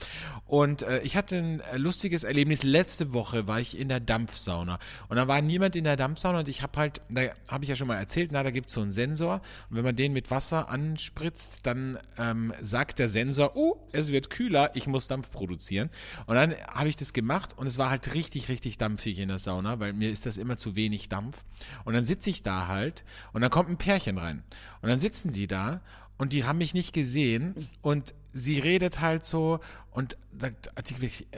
[0.46, 2.62] Und äh, ich hatte ein äh, lustiges Erlebnis.
[2.62, 6.48] Letzte Woche war ich in der Dampfsauna und da war niemand in der Dampfsauna und
[6.48, 8.92] ich habe halt, da habe ich ja schon mal erzählt, na, da gibt's so einen
[8.92, 14.10] Sensor und wenn man den mit Wasser anspritzt, dann ähm, sagt der Sensor, oh, es
[14.12, 15.88] wird kühler, ich muss Dampf produzieren.
[16.26, 19.38] Und dann habe ich das gemacht und es war halt richtig, richtig dampfig in der
[19.38, 21.46] Sauna, weil mir ist das immer zu wenig Dampf.
[21.84, 24.44] Und dann sitze ich da halt und dann kommt ein Pärchen rein.
[24.82, 25.80] Und dann sitzen die da
[26.18, 29.60] und die haben mich nicht gesehen und sie redet halt so
[29.92, 30.92] und sagt, hat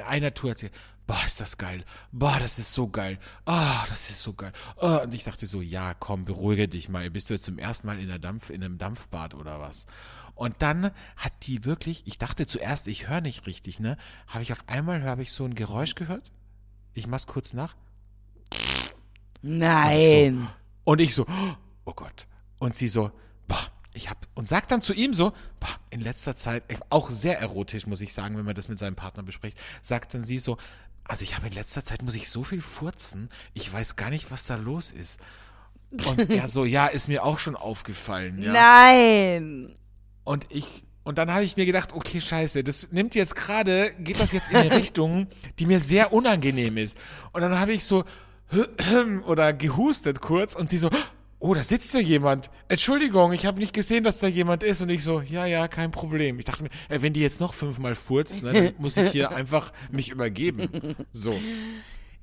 [0.04, 0.72] einer Tour erzählt,
[1.06, 4.52] boah, ist das geil, boah, das ist so geil, ah, das ist so geil.
[4.78, 7.86] Ah, und ich dachte so, ja, komm, beruhige dich mal, bist du jetzt zum ersten
[7.86, 9.86] Mal in, der Dampf, in einem Dampfbad oder was?
[10.34, 13.96] Und dann hat die wirklich, ich dachte zuerst, ich höre nicht richtig, ne?
[14.26, 16.32] Habe ich auf einmal, habe ich so ein Geräusch gehört?
[16.94, 17.76] Ich mach's kurz nach.
[19.42, 20.48] Nein.
[20.84, 21.26] Und ich so,
[21.84, 22.26] oh Gott.
[22.58, 23.10] Und sie so,
[23.48, 23.58] boah,
[23.92, 27.86] ich hab, und sagt dann zu ihm so, boah, in letzter Zeit, auch sehr erotisch,
[27.86, 30.56] muss ich sagen, wenn man das mit seinem Partner bespricht, sagt dann sie so,
[31.04, 34.30] also ich habe in letzter Zeit, muss ich so viel furzen, ich weiß gar nicht,
[34.30, 35.20] was da los ist.
[36.06, 38.52] Und er so, ja, ist mir auch schon aufgefallen, ja.
[38.52, 39.76] Nein.
[40.24, 44.20] Und ich, und dann habe ich mir gedacht, okay, scheiße, das nimmt jetzt gerade, geht
[44.20, 45.26] das jetzt in eine Richtung,
[45.58, 46.96] die mir sehr unangenehm ist.
[47.32, 48.04] Und dann habe ich so,
[49.26, 50.90] oder gehustet kurz und sie so,
[51.42, 52.50] oh, da sitzt ja jemand.
[52.68, 54.80] Entschuldigung, ich habe nicht gesehen, dass da jemand ist.
[54.80, 56.38] Und ich so, ja, ja, kein Problem.
[56.38, 59.30] Ich dachte mir, ey, wenn die jetzt noch fünfmal furzt, ne, dann muss ich hier
[59.34, 60.96] einfach mich übergeben.
[61.12, 61.38] So.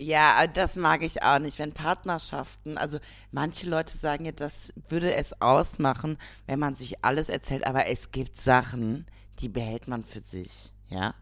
[0.02, 3.00] Ja, das mag ich auch nicht, wenn Partnerschaften, also
[3.32, 8.12] manche Leute sagen ja, das würde es ausmachen, wenn man sich alles erzählt, aber es
[8.12, 9.06] gibt Sachen,
[9.40, 11.16] die behält man für sich, ja?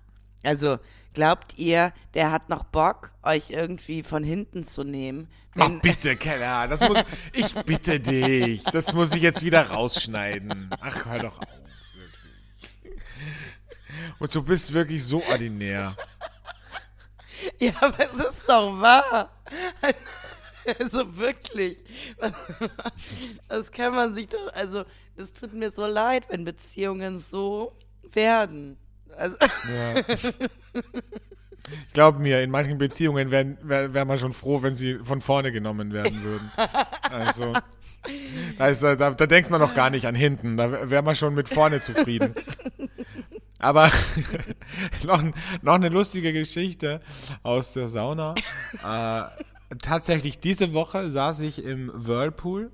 [0.43, 0.77] Also,
[1.15, 5.27] glaubt ihr, der hat noch Bock, euch irgendwie von hinten zu nehmen?
[5.57, 6.99] Ach bitte, Keller, das muss,
[7.33, 10.69] ich bitte dich, das muss ich jetzt wieder rausschneiden.
[10.79, 11.47] Ach, hör doch auf,
[11.95, 13.01] wirklich.
[14.19, 15.95] Und du bist wirklich so ordinär.
[17.59, 19.31] Ja, aber es ist doch wahr.
[20.79, 21.77] Also wirklich.
[23.47, 24.83] Das kann man sich doch, also,
[25.15, 27.71] es tut mir so leid, wenn Beziehungen so
[28.13, 28.77] werden.
[29.15, 30.03] Also, Ja.
[31.93, 35.51] Glaub mir, in manchen Beziehungen wäre wär, wär man schon froh, wenn sie von vorne
[35.51, 36.51] genommen werden würden.
[37.09, 37.53] Also,
[38.69, 41.49] ist, da, da denkt man noch gar nicht an hinten, da wäre man schon mit
[41.49, 42.33] vorne zufrieden.
[43.59, 43.91] Aber
[45.03, 45.23] noch,
[45.61, 47.01] noch eine lustige Geschichte
[47.43, 48.35] aus der Sauna.
[48.83, 49.23] Äh,
[49.79, 52.71] tatsächlich, diese Woche saß ich im Whirlpool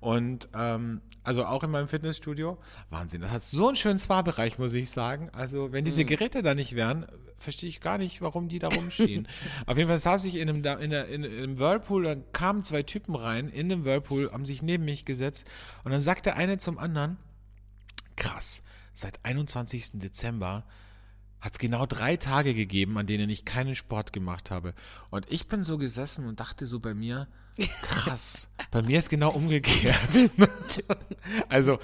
[0.00, 2.58] und ähm, also auch in meinem Fitnessstudio.
[2.90, 5.28] Wahnsinn, das hat so einen schönen Spa-Bereich, muss ich sagen.
[5.32, 9.26] Also wenn diese Geräte da nicht wären, verstehe ich gar nicht, warum die da rumstehen.
[9.66, 12.62] Auf jeden Fall saß ich in einem, in, der, in, in einem Whirlpool, dann kamen
[12.62, 15.46] zwei Typen rein in dem Whirlpool, haben sich neben mich gesetzt
[15.82, 17.18] und dann sagte der eine zum anderen,
[18.14, 18.62] krass,
[18.96, 19.92] seit 21.
[19.94, 20.64] Dezember
[21.40, 24.74] hat es genau drei Tage gegeben, an denen ich keinen Sport gemacht habe.
[25.10, 27.28] Und ich bin so gesessen und dachte so bei mir,
[27.82, 30.30] krass, bei mir ist genau umgekehrt.
[31.48, 31.78] also,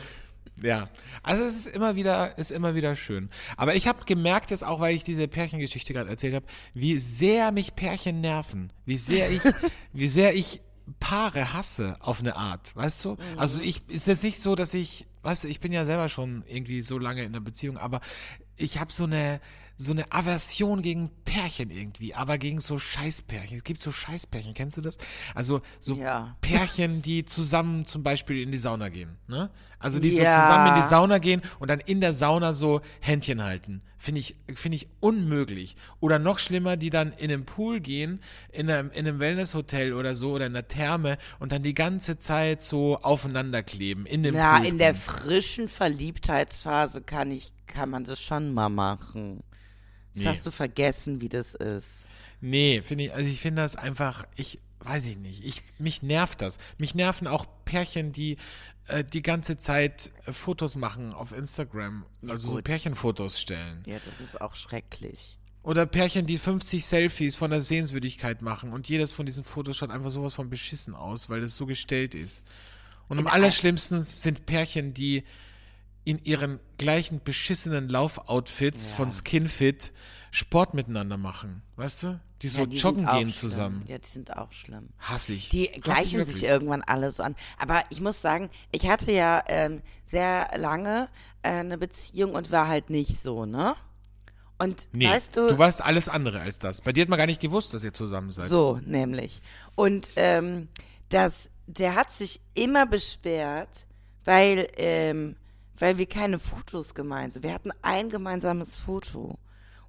[0.60, 0.88] ja.
[1.22, 3.28] Also es ist immer wieder, ist immer wieder schön.
[3.56, 7.52] Aber ich habe gemerkt jetzt auch, weil ich diese Pärchengeschichte gerade erzählt habe, wie sehr
[7.52, 8.72] mich Pärchen nerven.
[8.86, 9.42] Wie sehr ich,
[9.92, 10.62] wie sehr ich
[11.00, 13.16] Paare hasse auf eine Art, weißt du?
[13.36, 16.44] Also ich ist jetzt nicht so, dass ich, weißt du, ich bin ja selber schon
[16.46, 18.00] irgendwie so lange in einer Beziehung, aber
[18.56, 19.40] ich habe so eine
[19.76, 23.56] so eine Aversion gegen Pärchen irgendwie, aber gegen so Scheißpärchen.
[23.58, 24.98] Es gibt so Scheißpärchen, kennst du das?
[25.34, 26.36] Also so Ja.
[26.40, 29.50] Pärchen, die zusammen zum Beispiel in die Sauna gehen, ne?
[29.78, 30.30] Also die Ja.
[30.32, 33.82] so zusammen in die Sauna gehen und dann in der Sauna so Händchen halten.
[33.98, 35.76] Finde ich, finde ich unmöglich.
[36.00, 38.20] Oder noch schlimmer, die dann in einem Pool gehen,
[38.52, 42.18] in einem, in einem Wellnesshotel oder so oder in einer Therme und dann die ganze
[42.18, 44.66] Zeit so aufeinander kleben in dem ja, Pool.
[44.66, 45.00] in der drin.
[45.02, 49.42] frischen Verliebtheitsphase kann ich, kann man das schon mal machen.
[50.14, 50.28] Das Nee.
[50.30, 52.06] hast du vergessen, wie das ist.
[52.40, 56.40] Nee, finde ich, also ich finde das einfach, ich weiß ich nicht, ich, mich nervt
[56.42, 56.58] das.
[56.78, 58.36] Mich nerven auch Pärchen, die
[58.88, 62.62] äh, die ganze Zeit äh, Fotos machen auf Instagram, also so.
[62.62, 63.84] Pärchenfotos stellen.
[63.86, 65.38] Ja, das ist auch schrecklich.
[65.62, 69.90] Oder Pärchen, die 50 Selfies von der Sehenswürdigkeit machen und jedes von diesen Fotos schaut
[69.90, 72.42] einfach sowas von beschissen aus, weil das so gestellt ist.
[73.08, 75.22] Und am allerschlimmsten sind Pärchen, die
[76.04, 78.96] in ihren gleichen beschissenen Laufoutfits Ja.
[78.96, 79.92] von Skinfit
[80.30, 81.62] Sport miteinander machen.
[81.76, 82.20] Weißt du?
[82.40, 83.32] Die so ja, die joggen gehen schlimm.
[83.32, 83.84] zusammen.
[83.86, 84.88] Ja, die sind auch schlimm.
[84.98, 85.50] Hasse ich.
[85.50, 87.36] Die Hasse ich gleichen sich irgendwann alle so an.
[87.58, 91.08] Aber ich muss sagen, ich hatte ja ähm, sehr lange
[91.42, 93.76] äh, eine Beziehung und war halt nicht so, ne?
[94.58, 96.80] Und Nee, weißt du, du warst alles andere als das.
[96.80, 98.48] Bei dir hat man gar nicht gewusst, dass ihr zusammen seid.
[98.48, 99.40] so nämlich.
[99.74, 100.68] Und ähm,
[101.10, 103.86] das, der hat sich immer beschwert,
[104.24, 105.36] weil, ähm,
[105.82, 107.42] weil wir keine Fotos gemeinsam.
[107.42, 109.40] Wir hatten ein gemeinsames Foto.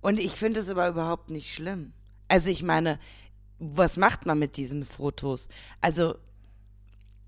[0.02, 1.94] Und ich finde es aber überhaupt nicht schlimm.
[2.28, 3.00] Also ich meine,
[3.60, 5.50] was macht man mit diesen Fotos?
[5.82, 6.16] Also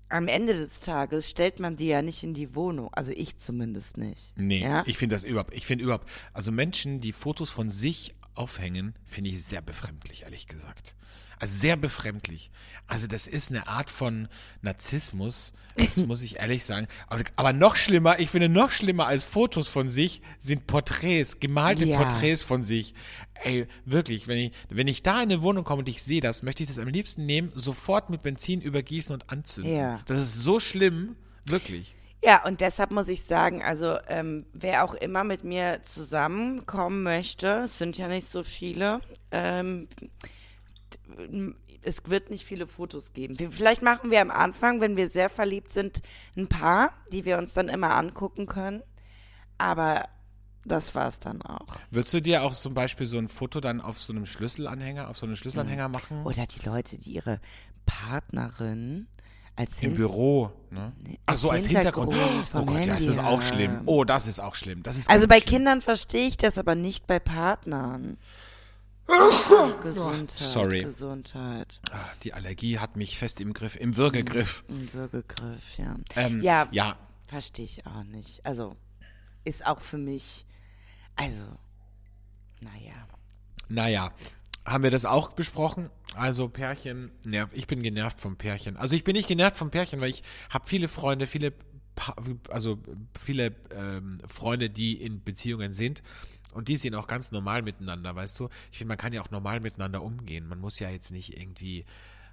[0.08, 2.92] am Ende des Tages stellt man die ja nicht in die Wohnung.
[2.92, 4.32] Also ich zumindest nicht.
[4.36, 4.82] Nee, Ja?
[4.84, 9.30] ich finde das überhaupt, ich finde überhaupt, also Menschen, die Fotos von sich aufhängen, finde
[9.30, 10.96] ich sehr befremdlich, ehrlich gesagt.
[11.38, 12.50] Also sehr befremdlich.
[12.88, 14.28] Also das ist eine Art von
[14.62, 16.86] Narzissmus, das muss ich ehrlich sagen.
[17.08, 21.84] Aber, aber noch schlimmer, ich finde noch schlimmer als Fotos von sich sind Porträts, gemalte
[21.84, 21.98] Ja.
[21.98, 22.94] Porträts von sich.
[23.42, 26.42] Ey, wirklich, wenn ich, wenn ich da in eine Wohnung komme und ich sehe das,
[26.42, 29.76] möchte ich das am liebsten nehmen, sofort mit Benzin übergießen und anzünden.
[29.76, 30.00] Ja.
[30.06, 31.96] Das ist so schlimm, wirklich.
[32.24, 37.62] Ja, und deshalb muss ich sagen, also ähm, wer auch immer mit mir zusammenkommen möchte,
[37.64, 39.88] es sind ja nicht so viele, ähm,
[41.82, 43.36] es wird nicht viele Fotos geben.
[43.52, 46.02] Vielleicht machen wir am Anfang, wenn wir sehr verliebt sind,
[46.36, 48.82] ein paar, die wir uns dann immer angucken können.
[49.58, 50.08] Aber
[50.64, 51.66] das war's dann auch.
[51.90, 55.16] Würdest du dir auch zum Beispiel so ein Foto dann auf so einem Schlüsselanhänger, auf
[55.16, 56.24] so einem Schlüsselanhänger machen?
[56.24, 57.40] Oder die Leute, die ihre
[57.86, 59.06] Partnerin
[59.54, 60.92] als Im Hin- Büro, ne?
[61.24, 62.12] Ach so, als Hintergrund.
[62.12, 63.82] Hintergrund Oh Gott, ja, das ist auch schlimm.
[63.86, 64.82] Oh, das ist auch schlimm.
[64.82, 65.48] Das ist Also bei schlimm.
[65.50, 68.18] Kindern verstehe ich das, aber nicht bei Partnern.
[69.06, 70.30] Gesundheit.
[70.38, 70.82] Sorry.
[70.82, 71.80] Gesundheit.
[71.90, 74.64] Ah, Die Allergie hat mich fest im Griff, im Würgegriff.
[74.68, 75.96] Ein Würgegriff, ja.
[76.16, 78.44] Ähm, ja, ja, verstehe ich auch nicht.
[78.44, 78.76] Also,
[79.44, 80.44] ist auch für mich,
[81.14, 81.44] also,
[82.60, 83.06] naja.
[83.68, 84.12] naja.
[84.64, 85.90] Haben wir das auch besprochen?
[86.16, 87.50] Also Pärchen, nerv.
[87.52, 88.76] Ich bin genervt vom Pärchen.
[88.76, 91.52] Also ich bin nicht genervt vom Pärchen, weil ich habe viele Freunde, viele,
[91.94, 92.16] Pa-
[92.50, 92.76] also
[93.16, 96.02] viele ähm, Freunde, die in Beziehungen sind.
[96.56, 98.48] Und die sind auch ganz normal miteinander, weißt du?
[98.72, 100.48] Ich finde, man kann ja auch normal miteinander umgehen.
[100.48, 101.84] Man muss ja jetzt nicht irgendwie,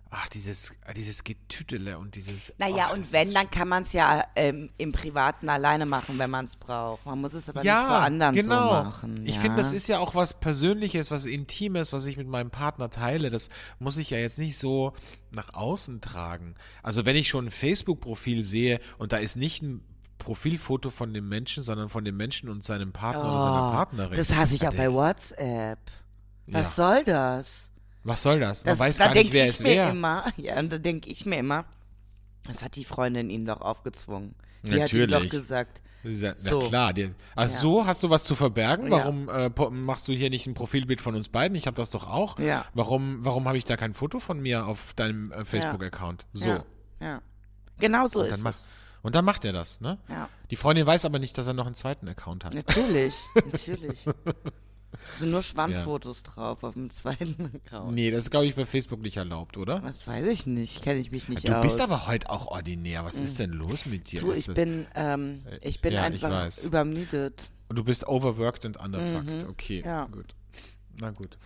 [0.09, 2.53] ach, dieses, dieses Getütele und dieses.
[2.57, 6.29] Naja, ach, und wenn, dann kann man es ja ähm, im Privaten alleine machen, wenn
[6.29, 7.05] man es braucht.
[7.05, 8.77] Man muss es aber nicht vor Ja, anderen genau.
[8.77, 9.25] so machen.
[9.25, 9.41] Ich ja?
[9.41, 13.29] finde, das ist ja auch was Persönliches, was Intimes, was ich mit meinem Partner teile.
[13.29, 14.93] Das muss ich ja jetzt nicht so
[15.31, 16.55] nach außen tragen.
[16.81, 19.83] Also wenn ich schon ein Facebook-Profil sehe und da ist nicht ein
[20.19, 24.17] Profilfoto von dem Menschen, sondern von dem Menschen und seinem Partner oder seiner Oh, Partnerin.
[24.17, 25.79] Das hasse ich auch bei WhatsApp.
[26.47, 26.69] Was Ja.
[26.69, 27.69] soll das?
[28.03, 28.63] Was soll das?
[28.65, 29.91] Man das weiß da gar nicht, wer ich es wäre.
[29.91, 31.65] Immer, ja, und da denke ich mir immer,
[32.45, 34.35] das hat die Freundin ihm doch aufgezwungen.
[34.63, 35.23] Die hat ihm Natürlich.
[35.23, 36.59] doch gesagt, Ja, So.
[36.61, 36.93] Na klar.
[36.93, 37.47] Die, ach Ja.
[37.47, 38.87] so, hast du was zu verbergen?
[38.87, 38.91] Ja.
[38.91, 41.55] Warum äh, po- machst du hier nicht ein Profilbild von uns beiden?
[41.55, 42.39] Ich habe das doch auch.
[42.39, 42.65] Ja.
[42.73, 46.25] Warum, warum habe ich da kein Foto von mir auf deinem äh, Facebook-Account?
[46.33, 46.49] So.
[46.49, 46.65] ja,
[46.99, 47.21] ja.
[47.79, 48.67] Genau so ist dann, mach, es.
[49.03, 49.99] Und dann macht er das, ne?
[50.09, 50.27] Ja.
[50.49, 52.53] Die Freundin weiß aber nicht, dass er noch einen zweiten Account hat.
[52.55, 54.05] Natürlich, natürlich.
[55.11, 57.93] Es sind nur Schwanzfotos drauf auf dem zweiten Account.
[57.93, 59.79] Nee, das ist, glaube ich, bei Facebook nicht erlaubt, oder?
[59.79, 61.61] Das weiß ich nicht, kenne ich mich nicht Du aus.
[61.63, 63.03] bist aber heute auch ordinär.
[63.03, 64.21] Was ist denn los mit dir?
[64.21, 66.63] Du, ich das- bin, ähm, ich bin Ja, ich einfach weiß.
[66.65, 67.49] übermüdet.
[67.69, 69.45] Du bist overworked and underfucked.
[69.49, 69.85] Okay, Mhm.
[69.85, 70.05] Ja.
[70.05, 70.35] gut.
[71.01, 71.39] Na gut.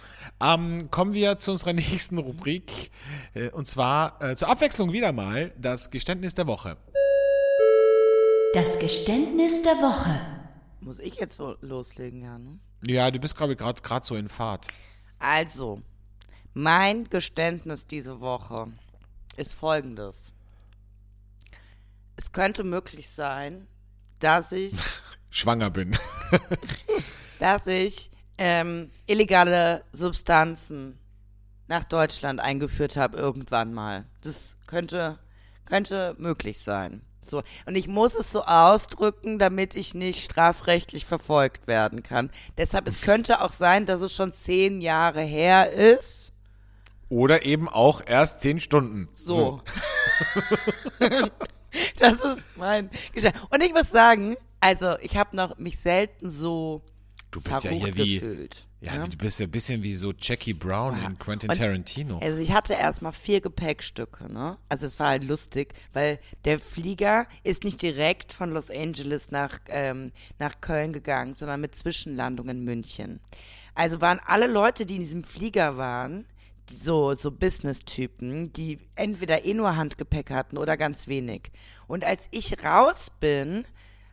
[0.43, 2.91] Ähm, kommen wir zu unserer nächsten Rubrik.
[3.33, 6.75] Äh, und zwar äh, zur Abwechslung wieder mal das Geständnis der Woche.
[8.53, 10.21] Das Geständnis der Woche.
[10.79, 12.59] Muss ich jetzt so loslegen, ja, ne?
[12.85, 14.67] Ja, du bist, glaube ich, gerade so in Fahrt.
[15.19, 15.81] Also,
[16.53, 18.71] mein Geständnis diese Woche
[19.35, 20.33] ist folgendes.
[22.15, 23.67] Es könnte möglich sein,
[24.19, 24.73] dass ich,
[25.29, 25.97] Schwanger bin.
[27.39, 30.97] dass ich ähm, illegale Substanzen
[31.67, 34.05] nach Deutschland eingeführt habe irgendwann mal.
[34.21, 35.19] Das könnte,
[35.65, 37.01] könnte möglich sein.
[37.29, 37.43] So.
[37.65, 42.29] Und ich muss es so ausdrücken, damit ich nicht strafrechtlich verfolgt werden kann.
[42.57, 46.31] Deshalb, es könnte auch sein, dass es schon zehn Jahre her ist.
[47.09, 49.07] Oder eben auch erst zehn Stunden.
[49.13, 49.61] So.
[51.99, 53.43] das ist mein Geständnis.
[53.49, 56.81] Und ich muss sagen, also ich habe noch mich selten so
[57.31, 58.19] Du bist ja hier wie.
[58.19, 58.67] gefühlt.
[58.79, 59.09] Ja, ne?
[59.09, 62.19] du bist ja ein bisschen wie so Jackie Brown in Quentin Und- Tarantino.
[62.19, 64.57] Also ich hatte erstmal vier Gepäckstücke, ne?
[64.69, 69.59] Also es war halt lustig, weil der Flieger ist nicht direkt von Los Angeles nach,
[69.67, 73.19] ähm, nach Köln gegangen, sondern mit Zwischenlandung in München.
[73.73, 76.25] Also waren alle Leute, die in diesem Flieger waren,
[76.69, 81.51] so, so Business-Typen, die entweder eh nur Handgepäck hatten oder ganz wenig.
[81.87, 83.65] Und als ich raus bin,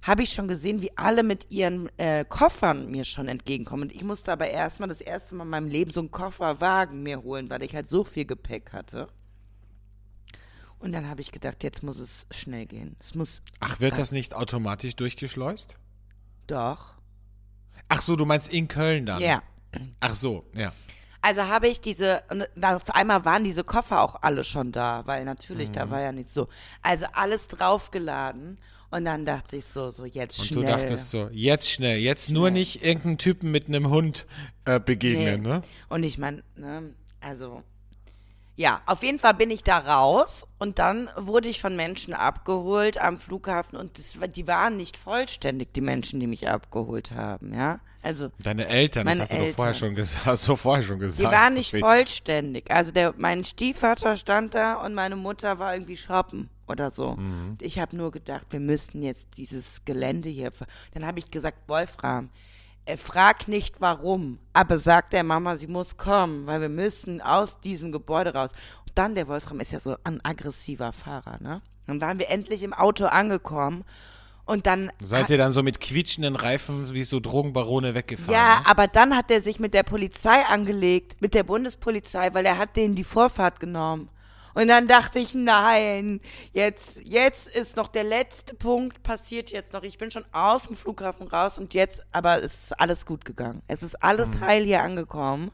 [0.04, 3.84] habe ich schon gesehen, wie alle mit ihren äh, Koffern mir schon entgegenkommen.
[3.84, 7.22] Und ich musste aber erstmal das erste Mal in meinem Leben so einen Kofferwagen mir
[7.22, 9.08] holen, weil ich halt so viel Gepäck hatte.
[10.78, 12.96] Und dann habe ich gedacht, jetzt muss es schnell gehen.
[13.00, 15.78] Es muss Ach, wird das nicht automatisch durchgeschleust?
[16.46, 16.92] doch.
[17.88, 19.20] Ach so, du meinst in Köln dann?
[19.20, 19.42] Ja.
[20.00, 20.72] Ach so, ja.
[21.26, 25.24] Also habe ich diese, und auf einmal waren diese Koffer auch alle schon da, weil
[25.24, 25.72] natürlich, Mhm.
[25.72, 26.48] da war ja nichts so.
[26.82, 28.58] Also alles draufgeladen
[28.90, 30.64] und dann dachte ich so, so jetzt Und schnell.
[30.64, 34.26] du dachtest so, jetzt schnell, jetzt nur nicht irgendeinen Typen mit einem Hund
[34.66, 35.48] äh, begegnen, Nee.
[35.48, 35.62] ne?
[35.88, 37.62] Und ich meine, ne, also
[38.56, 42.98] Ja, auf jeden Fall bin ich da raus und dann wurde ich von Menschen abgeholt
[43.00, 47.80] am Flughafen und das, die waren nicht vollständig, die Menschen, die mich abgeholt haben, ja.
[48.00, 49.88] Also, Deine Eltern, das hast du doch vorher Eltern.
[49.88, 50.26] schon gesagt.
[50.26, 51.26] Hast du vorher schon gesagt.
[51.26, 51.80] die waren nicht Sophie.
[51.80, 52.70] vollständig.
[52.70, 57.16] Also der, mein Stiefvater stand da und meine Mutter war irgendwie shoppen oder so.
[57.16, 57.56] Mhm.
[57.62, 60.52] Ich habe nur gedacht, wir müssten jetzt dieses Gelände hier.
[60.92, 62.28] Dann habe ich gesagt, Wolfram,
[62.86, 67.58] äh, frag nicht warum, aber sag der Mama, sie muss kommen, weil wir müssen aus
[67.60, 68.50] diesem Gebäude raus.
[68.86, 71.62] Und dann, der Wolfram ist ja so ein aggressiver Fahrer, ne?
[71.86, 73.84] Dann waren wir endlich im Auto angekommen
[74.46, 78.32] und dann Seid ihr dann so mit quietschenden Reifen wie so Drogenbarone weggefahren?
[78.32, 78.66] ja, ne?
[78.66, 82.76] aber dann hat er sich mit der Polizei angelegt, mit der Bundespolizei, weil er hat
[82.76, 84.08] denen die Vorfahrt genommen.
[84.54, 86.20] Und dann dachte ich, nein,
[86.52, 89.82] jetzt, jetzt ist noch der letzte Punkt passiert jetzt noch.
[89.82, 93.62] Ich bin schon aus dem Flughafen raus und jetzt, aber es ist alles gut gegangen.
[93.66, 95.50] Es ist alles heil hier angekommen.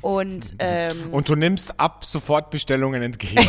[0.00, 3.48] Und, ähm, Und du nimmst ab sofort Bestellungen entgegen.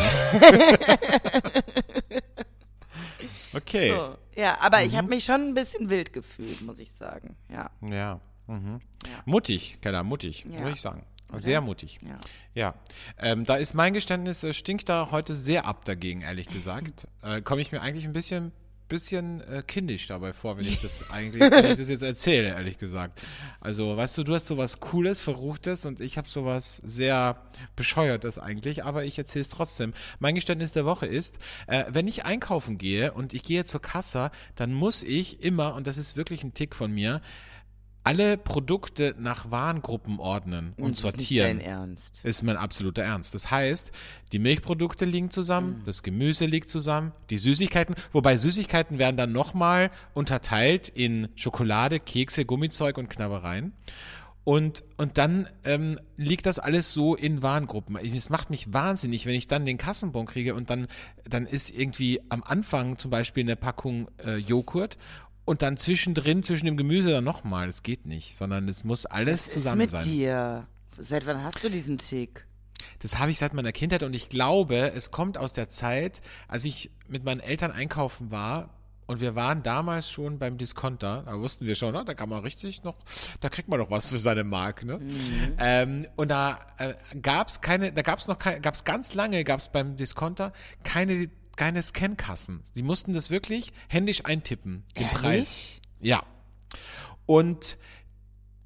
[3.54, 3.90] okay.
[3.90, 4.16] so.
[4.40, 4.86] ja, aber Mhm.
[4.86, 7.36] ich habe mich schon ein bisschen wild gefühlt, muss ich sagen.
[7.48, 7.70] Ja.
[7.82, 8.20] Ja.
[8.46, 8.80] Mhm.
[9.04, 9.10] Ja.
[9.24, 10.60] Mutig, Keller, mutig, Ja.
[10.60, 11.04] muss ich sagen.
[11.38, 12.00] Sehr mutig.
[12.02, 12.16] Ja.
[12.54, 12.74] Ja.
[13.18, 17.06] Ähm, da ist mein Geständnis, äh, stinkt da heute sehr ab dagegen, ehrlich gesagt.
[17.22, 18.52] äh, Komme ich mir eigentlich ein bisschen,
[18.88, 22.76] bisschen äh, kindisch dabei vor, wenn ich das eigentlich, wenn ich das jetzt erzähle, ehrlich
[22.76, 23.20] gesagt.
[23.60, 27.40] Also, weißt du, du hast sowas Cooles, Verruchtes und ich habe sowas sehr
[27.76, 29.94] Bescheuertes eigentlich, aber ich erzähle es trotzdem.
[30.18, 34.30] Mein Geständnis der Woche ist, äh, wenn ich einkaufen gehe und ich gehe zur Kasse,
[34.56, 37.22] dann muss ich immer, und das ist wirklich ein Tick von mir,
[38.04, 41.58] alle Produkte nach Warengruppen ordnen und ist sortieren.
[41.58, 42.20] dein Ernst.
[42.24, 43.34] Ist mein absoluter Ernst.
[43.34, 43.92] Das heißt,
[44.32, 45.84] die Milchprodukte liegen zusammen, Mhm.
[45.84, 52.44] das Gemüse liegt zusammen, die Süßigkeiten, wobei Süßigkeiten werden dann nochmal unterteilt in Schokolade, Kekse,
[52.44, 53.72] Gummizeug und Knabbereien.
[54.44, 57.94] Und, und dann ähm, liegt das alles so in Warengruppen.
[57.96, 60.88] Es macht mich wahnsinnig, wenn ich dann den Kassenbon kriege und dann,
[61.28, 64.98] dann ist irgendwie am Anfang zum Beispiel eine Packung äh, Joghurt
[65.44, 67.66] und dann zwischendrin, zwischen dem Gemüse dann nochmal.
[67.66, 70.10] Das geht nicht, sondern es muss alles Was zusammen ist mit sein.
[70.10, 70.66] dir?
[70.98, 72.46] Seit wann hast du diesen Tick?
[73.00, 76.64] Das habe ich seit meiner Kindheit und ich glaube, es kommt aus der Zeit, als
[76.64, 78.70] ich mit meinen Eltern einkaufen war.
[79.06, 82.42] Und wir waren damals schon beim Discounter, da wussten wir schon, ne, da kann man
[82.44, 82.96] richtig noch,
[83.40, 85.00] da kriegt man noch was für seine Mark, ne?
[85.58, 89.96] Ähm, und da äh, gab's keine, da gab's noch keine, gab's ganz lange, gab's beim
[89.96, 90.52] Discounter
[90.84, 92.62] keine, keine Scankassen.
[92.76, 95.20] Die mussten das wirklich händisch eintippen, den Ehrlich?
[95.20, 95.80] Preis.
[96.00, 96.22] Ja.
[97.26, 97.78] Und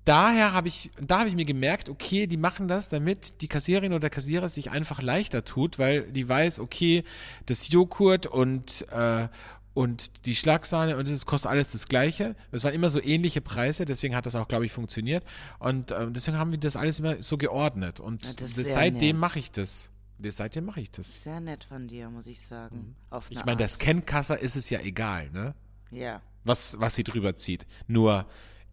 [0.04, 3.92] daher habe ich, da habe ich mir gemerkt, okay, die machen das, damit die Kassiererin
[3.92, 7.04] oder der Kassierer sich einfach leichter tut, weil die weiß, okay,
[7.46, 9.28] das Joghurt und äh,
[9.74, 12.34] und die Schlagsahne und das kostet alles das Gleiche.
[12.50, 15.22] Das waren immer so ähnliche Preise, deswegen hat das auch, glaube ich, funktioniert.
[15.58, 18.00] Und äh, deswegen haben wir das alles immer so geordnet.
[18.00, 19.90] Und Ja, das das, seitdem mache ich das.
[20.22, 21.22] Seitdem mache ich das.
[21.22, 22.96] Sehr nett von dir, muss ich sagen.
[23.10, 23.32] Auf Mhm.
[23.32, 23.72] Ich eine meine, der Art.
[23.72, 25.54] Scankasser ist es ja egal, ne?
[25.90, 26.20] Ja.
[26.44, 27.66] was, was sie drüber zieht.
[27.86, 28.26] Nur,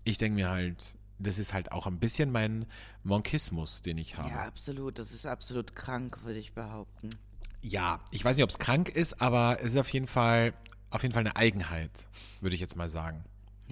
[0.04, 2.66] ich denke mir halt, das ist halt auch ein bisschen mein
[3.04, 4.30] Monkismus, den ich habe.
[4.30, 5.00] Ja, absolut.
[5.00, 7.10] Das ist absolut krank, würde ich behaupten.
[7.62, 10.54] Ja, ich weiß nicht, ob es krank ist, aber es ist auf jeden Fall,
[10.90, 12.08] auf jeden Fall eine Eigenheit,
[12.42, 13.24] würde ich jetzt mal sagen.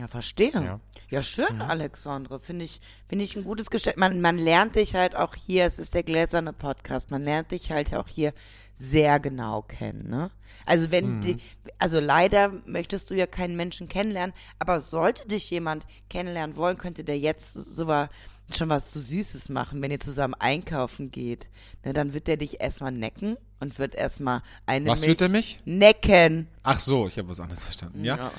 [0.01, 0.51] Ja, verstehe.
[0.51, 0.79] Ja.
[1.11, 2.39] Ja, schön, Alexandre.
[2.39, 3.93] Finde ich, finde ich ein gutes Gestell.
[3.97, 7.69] Man, man lernt dich halt auch hier, es ist der gläserne Podcast, man lernt dich
[7.71, 8.33] halt auch hier
[8.73, 10.31] sehr genau kennen, ne?
[10.65, 11.37] Also wenn die,
[11.77, 17.03] also leider möchtest du ja keinen Menschen kennenlernen, aber sollte dich jemand kennenlernen wollen, könnte
[17.03, 18.09] der jetzt so wa-
[18.53, 21.47] schon was so Süßes machen, wenn ihr zusammen einkaufen geht.
[21.83, 25.29] Ne, dann wird der dich erstmal necken und wird erstmal eine Was Milch wird er
[25.29, 25.59] mich?
[25.65, 26.47] necken.
[26.63, 28.17] Ach so, ich habe was anderes verstanden, ja?
[28.17, 28.31] Ja.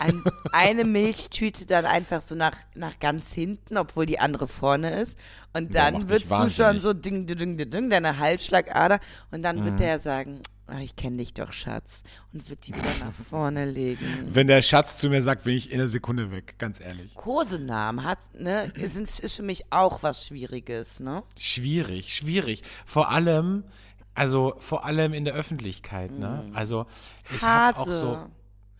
[0.00, 0.22] Ein,
[0.52, 5.16] eine Milchtüte dann einfach so nach, nach ganz hinten, obwohl die andere vorne ist.
[5.52, 9.00] Und Ja, dann mich wirst du schon so ding, ding, ding, ding, deine Halsschlagader.
[9.30, 9.64] Und dann Mhm.
[9.64, 12.02] wird der sagen, "Ah, ich kenne dich doch, Schatz.
[12.32, 14.04] Und wird die wieder nach vorne legen.
[14.26, 17.14] Wenn der Schatz zu mir sagt, bin ich in einer Sekunde weg, ganz ehrlich.
[17.14, 21.22] Kosenamen hat, ne, ist, ist für mich auch was Schwieriges, ne?
[21.38, 22.62] Schwierig, schwierig.
[22.84, 23.64] Vor allem,
[24.14, 26.44] also vor allem in der Öffentlichkeit, ne?
[26.54, 26.86] Also
[27.30, 27.92] ich habe auch Mhm.
[27.92, 28.18] So,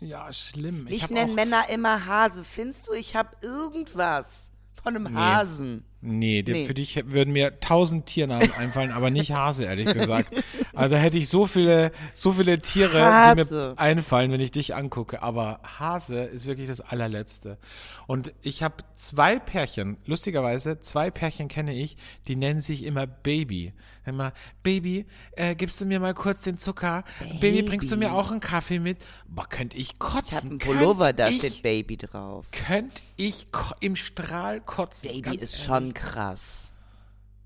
[0.01, 0.87] ja, schlimm.
[0.89, 2.45] Ich hab nenne Männer immer Hase.
[2.45, 4.49] Findest du, ich habe irgendwas
[4.83, 5.85] von einem Hasen?
[6.09, 6.67] Nee, die- Nee.
[6.67, 10.33] für dich würden mir tausend Tiernamen einfallen, aber nicht Hase, ehrlich gesagt.
[10.73, 13.45] Also da hätte ich so viele, so viele Tiere, die Hase.
[13.55, 15.23] mir einfallen, wenn ich dich angucke.
[15.23, 17.59] Aber Hase ist wirklich das allerletzte.
[18.07, 21.97] Und ich habe zwei Pärchen, lustigerweise, zwei Pärchen kenne ich,
[22.29, 23.73] die nennen sich immer Baby.
[24.05, 24.33] Immer,
[24.63, 27.03] Baby, äh, gibst du mir mal kurz den Zucker?
[27.41, 28.99] Baby, bringst du mir auch einen Kaffee mit?
[29.27, 30.29] Boah, könnte ich kotzen.
[30.29, 32.47] Ich habe einen Pullover, da Könnt steht ich, Baby drauf.
[32.53, 33.49] Könnte ich
[33.81, 35.11] im Strahl kotzen.
[35.11, 35.65] Baby ist ehrlich.
[35.67, 36.41] schon krass.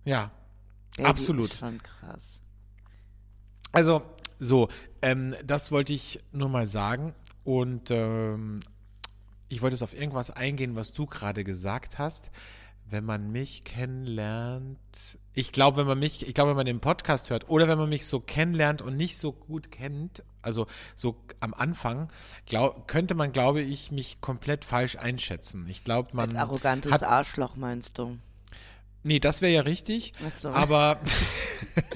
[0.05, 0.30] Ja.
[0.98, 1.53] Ja, Absolut.
[1.53, 2.24] ist Schon krass.
[3.72, 4.03] Also,
[4.38, 4.68] so,
[5.03, 7.14] ähm, das wollte ich nur mal sagen.
[7.44, 8.61] Und ähm,
[9.48, 12.30] ich wollte jetzt auf irgendwas eingehen, was du gerade gesagt hast.
[12.88, 14.78] Wenn man mich kennenlernt,
[15.32, 17.88] ich glaube, wenn man mich, ich glaube, wenn man den Podcast hört oder wenn man
[17.88, 22.11] mich so kennenlernt und nicht so gut kennt, also so am Anfang,
[22.46, 25.68] glaub, könnte man, glaube ich, mich komplett falsch einschätzen.
[25.68, 28.18] Ich glaube, man Als arrogantes hat, Arschloch meinst du?
[29.03, 30.48] Nee, das wäre ja richtig, Ach so.
[30.51, 31.01] aber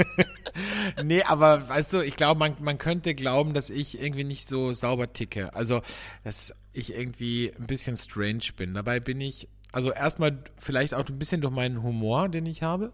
[1.03, 4.73] nee, aber weißt du, ich glaube, man, man könnte glauben, dass ich irgendwie nicht so
[4.73, 5.55] sauber ticke.
[5.55, 5.83] Also,
[6.23, 8.75] dass ich irgendwie ein bisschen strange bin.
[8.75, 12.93] Dabei bin ich, also erstmal vielleicht auch ein bisschen durch meinen Humor, den ich habe,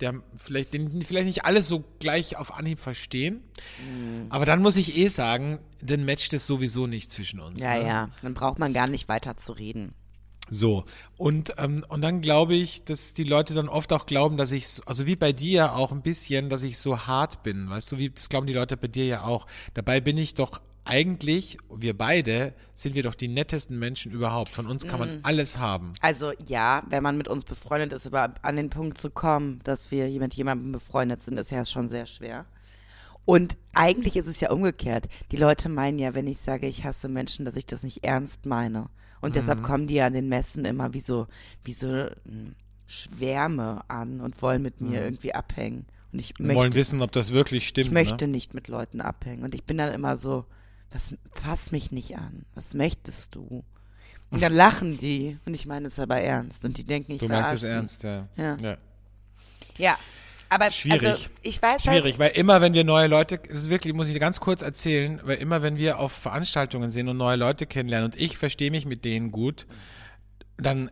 [0.00, 3.42] der vielleicht, den vielleicht nicht alles so gleich auf Anhieb verstehen.
[3.80, 4.26] Mhm.
[4.30, 7.62] Aber dann muss ich eh sagen, dann matcht es sowieso nicht zwischen uns.
[7.62, 7.86] Ja, ne?
[7.86, 8.08] ja.
[8.22, 9.94] Dann braucht man gar nicht weiter zu reden.
[10.48, 10.84] So,
[11.16, 14.68] und, ähm, und dann glaube ich, dass die Leute dann oft auch glauben, dass ich,
[14.68, 17.98] so- also wie bei dir auch ein bisschen, dass ich so hart bin, weißt du,
[17.98, 19.46] wie, das glauben die Leute bei dir ja auch.
[19.74, 24.54] Dabei bin ich doch eigentlich, wir beide, sind wir doch die nettesten Menschen überhaupt.
[24.54, 25.94] Von uns kann man alles haben.
[26.00, 29.90] Also ja, wenn man mit uns befreundet ist, aber an den Punkt zu kommen, dass
[29.90, 32.46] wir mit jemandem befreundet sind, ist ja schon sehr schwer.
[33.24, 35.08] Und eigentlich ist es ja umgekehrt.
[35.32, 38.46] Die Leute meinen ja, wenn ich sage, ich hasse Menschen, dass ich das nicht ernst
[38.46, 38.88] meine.
[39.26, 39.40] Und Mhm.
[39.40, 41.26] deshalb kommen die ja an den Messen immer wie so,
[41.64, 41.88] wie so
[42.24, 42.54] hm,
[42.86, 45.86] Schwärme an und wollen mit mir irgendwie abhängen.
[46.12, 47.86] Und ich Wir wollen möchte, wissen, ob das wirklich stimmt.
[47.88, 48.32] ich möchte Ne?
[48.32, 49.42] nicht mit Leuten abhängen.
[49.42, 50.44] Und ich bin dann immer so,
[50.92, 52.46] was, fass mich nicht an.
[52.54, 53.64] Was möchtest du?
[54.30, 55.38] Und dann lachen die.
[55.46, 56.64] Und ich meine es aber ernst.
[56.64, 58.28] Und die denken, ich Du meinst es ernst, ja.
[58.36, 58.56] Ja.
[58.62, 58.76] ja.
[59.78, 59.98] Ja.
[60.48, 61.04] Aber Schwierig.
[61.04, 64.14] Also, ich weiß Schwierig, weil immer, wenn wir neue Leute, das ist wirklich, muss ich
[64.14, 68.12] dir ganz kurz erzählen, weil immer, wenn wir auf Veranstaltungen sind und neue Leute kennenlernen
[68.12, 69.66] und ich verstehe mich mit denen gut,
[70.56, 70.90] dann,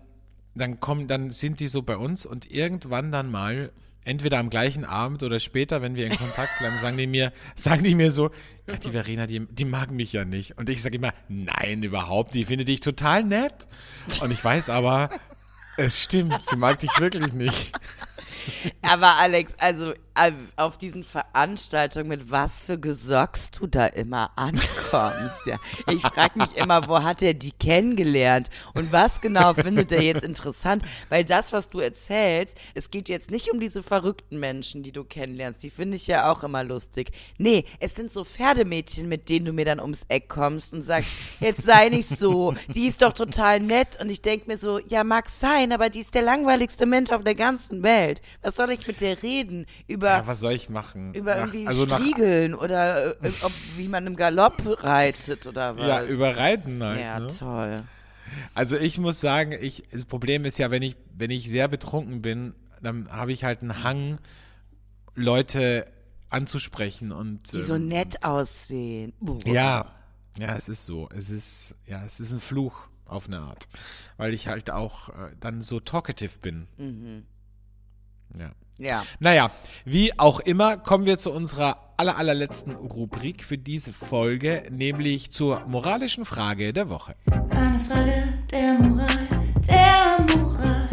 [0.54, 3.70] dann kommen, dann sind die so bei uns und irgendwann dann mal,
[4.04, 7.82] entweder am gleichen Abend oder später, wenn wir in Kontakt bleiben, sagen die mir, sagen
[7.82, 8.30] die mir so,
[8.66, 10.58] ja, die Verena, die, die mag mich ja nicht.
[10.58, 13.66] Und ich sage immer, nein, überhaupt, die findet dich total nett.
[14.20, 15.10] Und ich weiß aber,
[15.76, 17.72] es stimmt, sie mag dich wirklich nicht.
[18.82, 25.46] Aber Alex, also äh, auf diesen Veranstaltungen, mit was für Gesocks du da immer ankommst.
[25.46, 25.58] Ja.
[25.90, 28.48] Ich frage mich immer, wo hat er die kennengelernt?
[28.74, 30.84] Und was genau findet er jetzt interessant?
[31.08, 35.04] Weil das, was du erzählst, es geht jetzt nicht um diese verrückten Menschen, die du
[35.04, 35.62] kennenlernst.
[35.62, 37.10] Die finde ich ja auch immer lustig.
[37.38, 41.10] Nee, es sind so Pferdemädchen, mit denen du mir dann ums Eck kommst und sagst,
[41.40, 44.00] jetzt sei nicht so, die ist doch total nett.
[44.00, 47.24] Und ich denke mir so, ja, mag sein, aber die ist der langweiligste Mensch auf
[47.24, 48.22] der ganzen Welt.
[48.42, 49.66] Was soll ich mit der reden?
[49.86, 51.14] Über, Ja, was soll ich machen?
[51.14, 55.76] über Nach- irgendwie also nach, Striegeln oder äh, ob, wie man im Galopp reitet oder
[55.76, 55.86] was?
[55.86, 57.00] Ja, über Reiten halt.
[57.00, 57.26] Ja, ne?
[57.38, 57.84] toll.
[58.54, 62.22] Also ich muss sagen, ich, das Problem ist ja, wenn ich, wenn ich sehr betrunken
[62.22, 64.18] bin, dann habe ich halt einen Hang,
[65.14, 65.86] Leute
[66.30, 69.12] anzusprechen und Die so ähm, nett aussehen.
[69.20, 69.38] Buh.
[69.46, 69.86] Ja,
[70.38, 71.08] ja, es ist so.
[71.16, 73.68] Es ist, ja, es ist ein Fluch auf eine Art.
[74.16, 76.66] Weil ich halt auch äh, dann so talkative bin.
[78.38, 78.50] Ja.
[78.78, 79.04] Ja.
[79.20, 79.52] Naja,
[79.84, 85.64] wie auch immer, kommen wir zu unserer aller, allerletzten Rubrik für diese Folge, nämlich zur
[85.66, 87.14] moralischen Frage der Woche.
[87.50, 89.28] Eine Frage der Moral,
[89.68, 90.86] der Moral.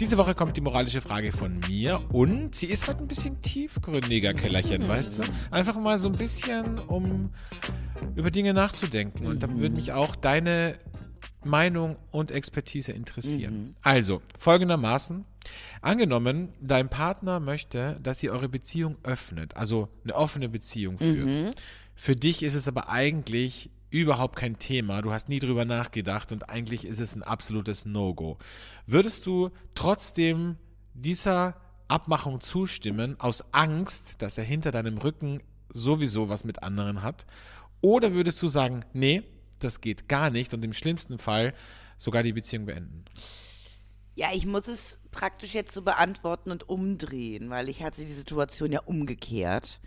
[0.00, 4.32] Diese Woche kommt die moralische Frage von mir und sie ist heute ein bisschen tiefgründiger,
[4.32, 5.22] Kellerchen, weißt du?
[5.50, 7.30] Einfach mal so ein bisschen, um
[8.14, 9.26] über Dinge nachzudenken.
[9.26, 10.78] Und da würde mich auch deine
[11.44, 13.74] Meinung und Expertise interessieren.
[13.82, 15.24] Also, folgendermaßen.
[15.80, 21.54] Angenommen, dein Partner möchte, dass ihr eure Beziehung öffnet, also eine offene Beziehung führt.
[21.94, 25.00] Für dich ist es aber eigentlich überhaupt kein Thema.
[25.02, 28.38] Du hast nie drüber nachgedacht und eigentlich ist es ein absolutes No-Go.
[28.86, 30.56] Würdest du trotzdem
[30.94, 31.56] dieser
[31.88, 35.40] Abmachung zustimmen, aus Angst, dass er hinter deinem Rücken
[35.70, 37.24] sowieso was mit anderen hat?
[37.80, 39.22] Oder würdest du sagen, nee,
[39.64, 41.54] das geht gar nicht und im schlimmsten Fall
[41.96, 43.04] sogar die Beziehung beenden?
[44.14, 48.72] Ja, ich muss es praktisch jetzt so beantworten und umdrehen, weil ich hatte die Situation
[48.72, 49.80] ja umgekehrt.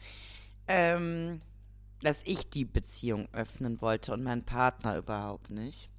[0.68, 1.42] Ähm,
[2.02, 5.90] dass ich die Beziehung öffnen wollte und mein Partner überhaupt nicht.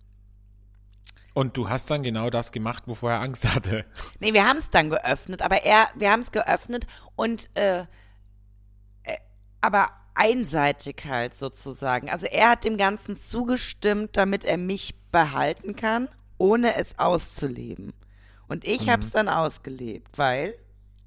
[1.34, 3.86] Und du hast dann genau das gemacht, wovor er Angst hatte.
[4.20, 7.80] Nee, wir haben es dann geöffnet, aber er, wir haben es geöffnet und, äh,
[9.04, 9.16] äh,
[9.60, 12.10] aber einseitig halt sozusagen.
[12.10, 16.08] Also er hat dem Ganzen zugestimmt, damit er mich behalten kann,
[16.38, 17.92] ohne es auszuleben.
[18.48, 20.54] Und ich habe es dann ausgelebt, weil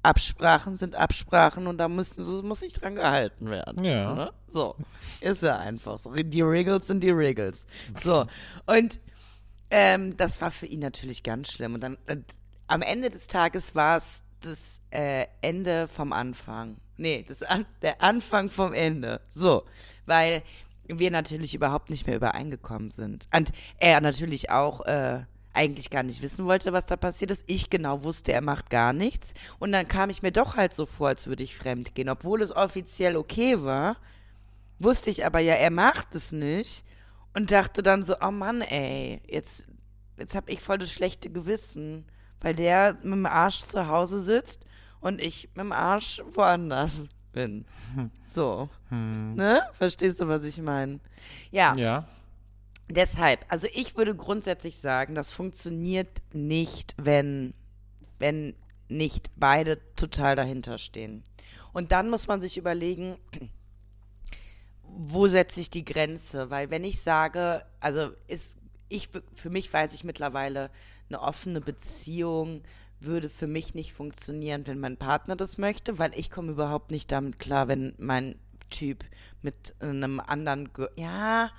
[0.02, 3.84] Absprachen sind Absprachen und da müssen, das muss sich dran gehalten werden.
[3.84, 4.14] Ja.
[4.14, 4.32] Ne?
[4.52, 4.76] So,
[5.20, 6.12] ist ja einfach so.
[6.12, 7.66] Die Riggles sind die Riggles.
[8.02, 8.26] So,
[8.66, 9.00] und
[9.68, 11.74] Ähm, das war für ihn natürlich ganz schlimm.
[11.74, 12.18] Und dann äh,
[12.68, 16.76] am Ende des Tages war es das äh, Ende vom Anfang.
[16.96, 19.20] Nee, das an, der Anfang vom Ende.
[19.30, 19.64] So,
[20.06, 20.42] weil
[20.88, 23.28] wir natürlich überhaupt nicht mehr übereingekommen sind.
[23.34, 27.44] Und er natürlich auch äh, eigentlich gar nicht wissen wollte, was da passiert ist.
[27.46, 29.34] Ich genau wusste, er macht gar nichts.
[29.58, 32.08] Und dann kam ich mir doch halt so vor, als würde ich fremd gehen.
[32.08, 33.96] Obwohl es offiziell okay war,
[34.78, 36.84] wusste ich aber ja, er macht es nicht.
[37.34, 39.64] Und dachte dann so, oh Mann, ey, jetzt,
[40.18, 42.06] jetzt hab ich voll das schlechte Gewissen,
[42.40, 44.64] weil der mit dem Arsch zu Hause sitzt
[45.00, 47.64] und ich mit dem Arsch woanders bin.
[48.34, 48.68] So.
[48.90, 49.62] Ne?
[49.74, 51.00] Verstehst du, was ich meine?
[51.50, 52.08] Ja, Ja.
[52.88, 57.52] deshalb, also ich würde grundsätzlich sagen, das funktioniert nicht, wenn,
[58.18, 58.54] wenn
[58.88, 61.24] nicht beide total dahinter stehen.
[61.72, 63.16] Und dann muss man sich überlegen,
[64.82, 66.48] wo setze ich die Grenze?
[66.50, 68.54] Weil wenn ich sage, also ist,
[68.88, 70.70] ich, für mich weiß ich mittlerweile,
[71.08, 72.62] eine offene Beziehung
[73.00, 77.12] würde für mich nicht funktionieren, wenn mein Partner das möchte, weil ich komme überhaupt nicht
[77.12, 78.36] damit klar, wenn mein
[78.70, 79.04] Typ
[79.42, 81.50] mit einem anderen, Ge ja,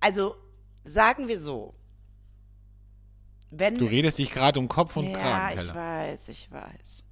[0.00, 0.34] also
[0.84, 1.74] sagen wir so,
[3.50, 5.74] wenn Du redest dich gerade um Kopf und ja, Kragen, ich Keller.
[5.74, 7.04] weiß, ich weiß.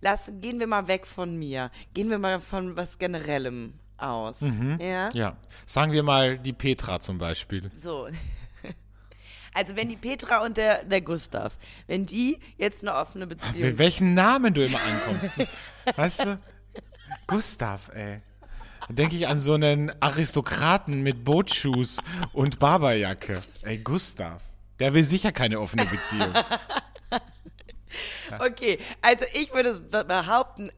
[0.00, 1.72] Lass, gehen wir mal weg von mir.
[1.92, 4.40] Gehen wir mal von was Generellem aus.
[4.78, 5.08] Ja?
[5.12, 5.36] Ja.
[5.66, 7.70] Sagen wir mal die Petra zum Beispiel.
[7.76, 8.08] So.
[9.58, 13.70] Also wenn die Petra und der, der Gustav, wenn die jetzt eine offene Beziehung.
[13.70, 15.48] Mit welchen Namen du immer ankommst.
[15.96, 16.38] weißt du?
[17.26, 18.20] Gustav, ey.
[18.86, 21.98] Da denke ich an so einen Aristokraten mit Bootschuhs
[22.32, 23.42] und Barberjacke.
[23.62, 24.40] Ey, Gustav.
[24.78, 26.32] Der will sicher keine offene Beziehung.
[28.38, 30.70] Okay, also ich würde behaupten,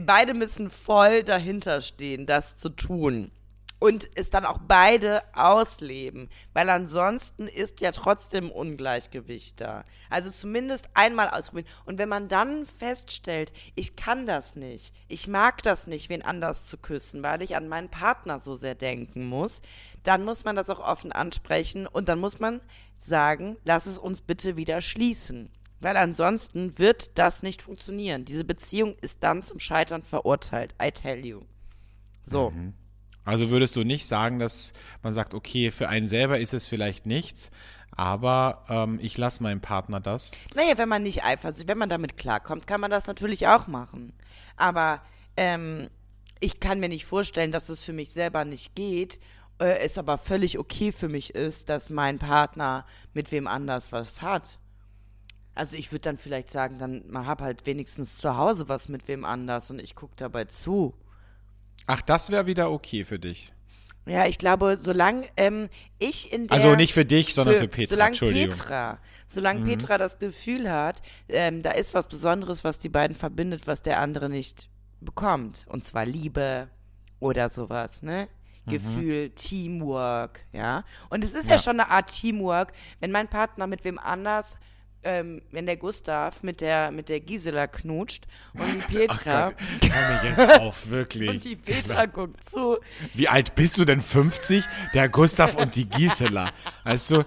[0.00, 3.32] beide müssen voll dahinter stehen, das zu tun.
[3.80, 9.84] Und es dann auch beide ausleben, weil ansonsten ist ja trotzdem Ungleichgewicht da.
[10.10, 11.68] Also zumindest einmal ausprobieren.
[11.84, 16.66] Und wenn man dann feststellt, ich kann das nicht, ich mag das nicht, wen anders
[16.66, 19.62] zu küssen, weil ich an meinen Partner so sehr denken muss,
[20.02, 22.60] dann muss man das auch offen ansprechen und dann muss man
[22.96, 25.50] sagen, lass es uns bitte wieder schließen.
[25.80, 28.24] Weil ansonsten wird das nicht funktionieren.
[28.24, 30.74] Diese Beziehung ist dann zum Scheitern verurteilt.
[30.82, 31.42] I tell you.
[32.24, 32.52] So.
[33.28, 34.72] Also würdest du nicht sagen, dass
[35.02, 37.50] man sagt, okay, für einen selber ist es vielleicht nichts,
[37.90, 40.30] aber ähm, ich lasse meinem Partner das.
[40.54, 44.14] Naja, wenn man nicht eifersüchtig, wenn man damit klarkommt, kann man das natürlich auch machen.
[44.56, 45.02] Aber
[45.36, 45.90] ähm,
[46.40, 49.20] ich kann mir nicht vorstellen, dass es für mich selber nicht geht,
[49.60, 54.22] äh, es aber völlig okay für mich ist, dass mein Partner mit wem anders was
[54.22, 54.58] hat.
[55.54, 59.26] Also ich würde dann vielleicht sagen, dann hab halt wenigstens zu Hause was mit wem
[59.26, 60.94] anders und ich gucke dabei zu.
[61.88, 63.50] Ach, das wäre wieder okay für dich.
[64.04, 65.68] Ja, ich glaube, solange ähm,
[65.98, 67.90] ich in der Also nicht für dich, sondern für, Petra.
[67.90, 68.54] solange Entschuldigung.
[68.54, 68.58] Mhm.
[68.58, 73.66] Petra, solange Petra das Gefühl hat, ähm, da ist was Besonderes, was die beiden verbindet,
[73.66, 74.68] was der andere nicht
[75.00, 75.64] bekommt.
[75.66, 76.68] Und zwar Liebe
[77.20, 78.28] oder sowas, ne?
[78.66, 80.84] Gefühl, Teamwork, ja.
[81.08, 81.54] Und es ist ja.
[81.54, 81.56] Mhm.
[81.56, 81.58] Ja.
[81.58, 84.58] schon eine Art Teamwork, wenn mein Partner mit wem anders,
[85.02, 90.30] ähm, wenn der Gustav mit der mit der Gisela knutscht und die Petra Hör mir
[90.30, 91.28] jetzt auf, wirklich.
[91.28, 92.78] und die Petra guckt zu.
[93.14, 94.00] Wie alt bist du denn?
[94.00, 94.64] 50?
[94.94, 96.50] Der Gustav und die Gisela.
[96.84, 97.24] Weißt du,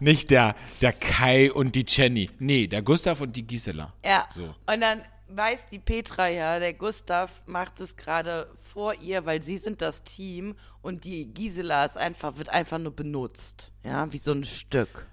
[0.00, 2.30] nicht der, der Kai und die Jenny.
[2.38, 3.92] Nee, der Gustav und die Gisela.
[4.04, 4.26] Ja.
[4.34, 4.54] So.
[4.66, 9.56] Und dann weiß die Petra ja, der Gustav macht es gerade vor ihr, weil sie
[9.56, 13.70] sind das Team und die Gisela ist einfach, wird einfach nur benutzt.
[13.84, 15.06] Ja, wie so ein Stück.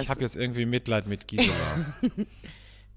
[0.00, 1.86] Ich habe jetzt irgendwie Mitleid mit Gisela.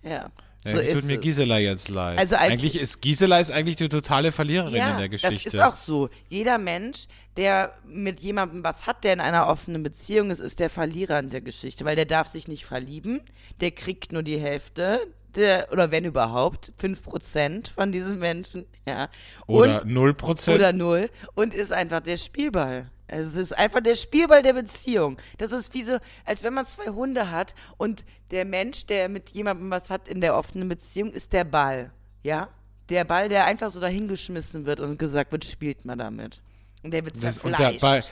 [0.01, 0.31] Ja.
[0.65, 1.21] So tut mir es.
[1.21, 2.17] Gisela jetzt leid?
[2.19, 5.35] Also als- eigentlich ist Gisela ist eigentlich die totale Verliererin Ja, in der Geschichte.
[5.45, 6.09] das ist auch so.
[6.29, 10.69] Jeder Mensch, der mit jemandem was hat, der in einer offenen Beziehung ist, ist der
[10.69, 13.21] Verlierer in der Geschichte, weil der darf sich nicht verlieben,
[13.61, 19.09] der kriegt nur die Hälfte, der, oder wenn überhaupt, 5% von diesen Menschen, ja.
[19.47, 20.55] Oder Und- 0%.
[20.55, 22.89] Oder null und ist einfach der Spielball.
[23.11, 25.17] Also es ist einfach der Spielball der Beziehung.
[25.37, 29.29] Das ist wie so, als wenn man zwei Hunde hat und der Mensch, der mit
[29.29, 31.91] jemandem was hat in der offenen Beziehung, ist der Ball.
[32.23, 32.49] Ja?
[32.89, 36.41] Der Ball, der einfach so dahingeschmissen wird und gesagt wird, spielt mal damit.
[36.83, 38.03] Und der wird das, und der Ball,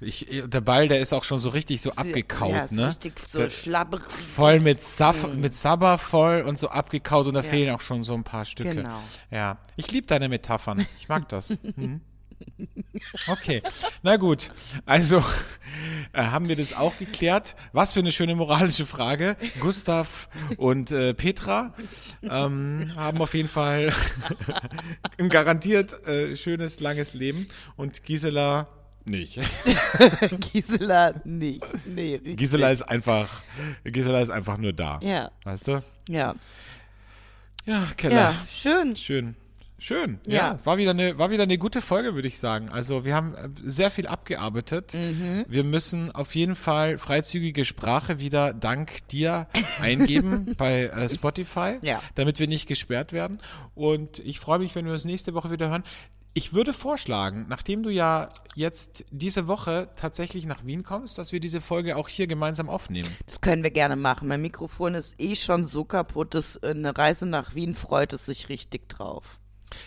[0.00, 2.88] ich, der Ball, der ist auch schon so richtig so abgekaut, ja, so ne?
[2.88, 4.10] Richtig so Der- schlabberig.
[4.10, 8.14] voll mit Saf mit Sabber voll und so abgekaut und da fehlen auch schon so
[8.14, 8.76] ein paar Stücke.
[8.76, 9.00] Genau.
[9.30, 10.86] Ja, ich liebe deine Metaphern.
[10.98, 11.56] Ich mag das.
[11.76, 12.00] Mhm.
[13.26, 13.62] Okay,
[14.02, 14.50] na gut.
[14.86, 15.22] Also
[16.12, 17.56] äh, haben wir das auch geklärt.
[17.72, 19.36] Was für eine schöne moralische Frage.
[19.60, 21.74] Gustav und äh, Petra
[22.22, 23.92] ähm, haben auf jeden Fall
[25.18, 27.46] ein garantiert äh, schönes, langes Leben.
[27.76, 28.68] Und Gisela
[29.04, 29.40] nicht.
[30.52, 31.64] Gisela nicht.
[31.86, 32.36] Nee, richtig.
[32.36, 33.42] Gisela ist einfach,
[33.84, 35.00] Gisela ist einfach nur da.
[35.02, 35.82] Ja, Weißt du?
[36.08, 36.34] ja.
[37.64, 38.14] Ja, Keller.
[38.14, 38.96] Ja, schön.
[38.96, 39.36] Schön.
[39.82, 40.20] Schön.
[40.26, 40.54] Ja, Ja.
[40.54, 42.68] es war wieder eine war wieder eine gute Folge, würde ich sagen.
[42.68, 44.94] Also, wir haben äh, sehr viel abgearbeitet.
[44.94, 45.44] Mhm.
[45.48, 49.48] Wir müssen auf jeden Fall freizügige Sprache wieder dank dir
[49.80, 52.00] eingeben bei äh, Spotify, Ja.
[52.14, 53.40] damit wir nicht gesperrt werden
[53.74, 55.82] und ich freue mich, wenn wir uns nächste Woche wieder hören.
[56.34, 61.40] Ich würde vorschlagen, nachdem du ja jetzt diese Woche tatsächlich nach Wien kommst, dass wir
[61.40, 63.10] diese Folge auch hier gemeinsam aufnehmen.
[63.26, 64.28] Das können wir gerne machen.
[64.28, 68.48] Mein Mikrofon ist eh schon so kaputt, dass eine Reise nach Wien freut es sich
[68.48, 69.40] richtig drauf.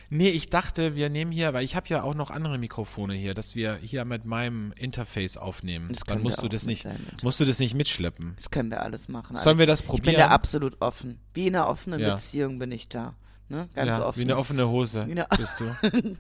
[0.10, 3.34] Nee, ich dachte, wir nehmen hier, weil ich habe ja auch noch andere Mikrofone hier,
[3.34, 5.88] dass wir hier mit meinem Interface aufnehmen.
[5.90, 6.88] Das Dann können musst wir du das nicht,
[7.24, 8.34] musst du das nicht mitschleppen.
[8.38, 9.38] Das können wir alles machen.
[9.38, 10.18] Sollen wir das Ich bin probieren?
[10.20, 11.20] da absolut offen.
[11.34, 12.16] Wie in einer offenen Ja.
[12.16, 13.16] Beziehung bin ich da.
[13.50, 13.70] Ne?
[13.76, 14.20] Ganz ja, offen.
[14.20, 15.66] wie eine offene Hose Wie eine- bist du.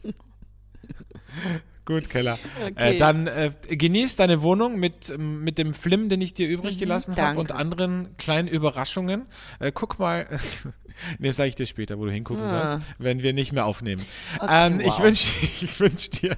[1.86, 2.40] Gut, Keller.
[2.60, 2.96] Okay.
[2.96, 7.12] Äh, dann äh, genieß deine Wohnung mit, mit dem Flim, den ich dir übrig gelassen
[7.12, 7.40] habe danke.
[7.42, 9.28] und anderen kleinen Überraschungen.
[9.60, 10.28] Äh, guck mal,
[11.20, 12.66] nee, sag ich dir später, wo du hingucken Ah.
[12.68, 14.04] sollst, wenn wir nicht mehr aufnehmen.
[14.40, 15.04] Okay, ähm, Ich wow.
[15.04, 15.32] wünsche
[15.62, 16.36] ich wünsch dir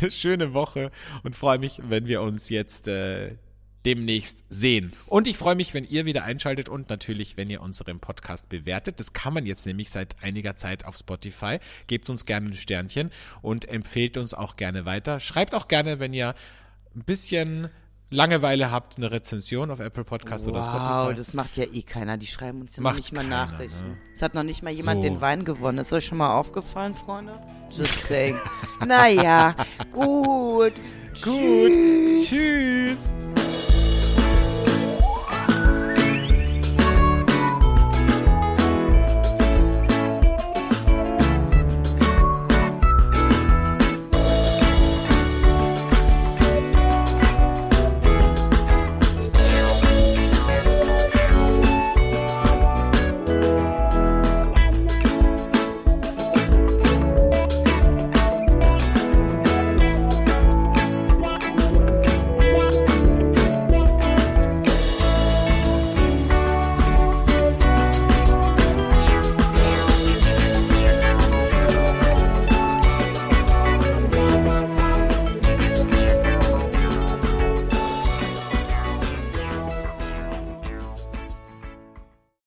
[0.00, 0.92] eine schöne Woche
[1.24, 3.34] und freue mich, wenn wir uns jetzt äh,
[3.84, 4.92] demnächst sehen.
[5.06, 8.98] Und ich freue mich, wenn ihr wieder einschaltet und natürlich, wenn ihr unseren Podcast bewertet.
[9.00, 11.58] Das kann man jetzt nämlich seit einiger Zeit auf Spotify.
[11.86, 13.10] Gebt uns gerne ein Sternchen
[13.42, 15.20] und empfehlt uns auch gerne weiter.
[15.20, 16.34] Schreibt auch gerne, wenn ihr
[16.96, 17.68] ein bisschen
[18.10, 21.14] Langeweile habt, eine Rezension auf Apple Podcast oder Wow, Spotify.
[21.16, 22.16] das macht ja eh keiner.
[22.16, 23.88] Die schreiben uns ja Macht noch nicht mal keiner, Nachrichten.
[23.90, 23.98] ne?
[24.14, 25.08] Es hat noch nicht mal jemand So.
[25.08, 25.78] den Wein gewonnen.
[25.78, 27.40] Ist euch schon mal aufgefallen, Freunde?
[27.70, 28.36] Just saying.
[28.86, 29.56] naja,
[29.90, 30.74] gut.
[31.22, 31.72] Gut.
[32.18, 33.12] Tschüss.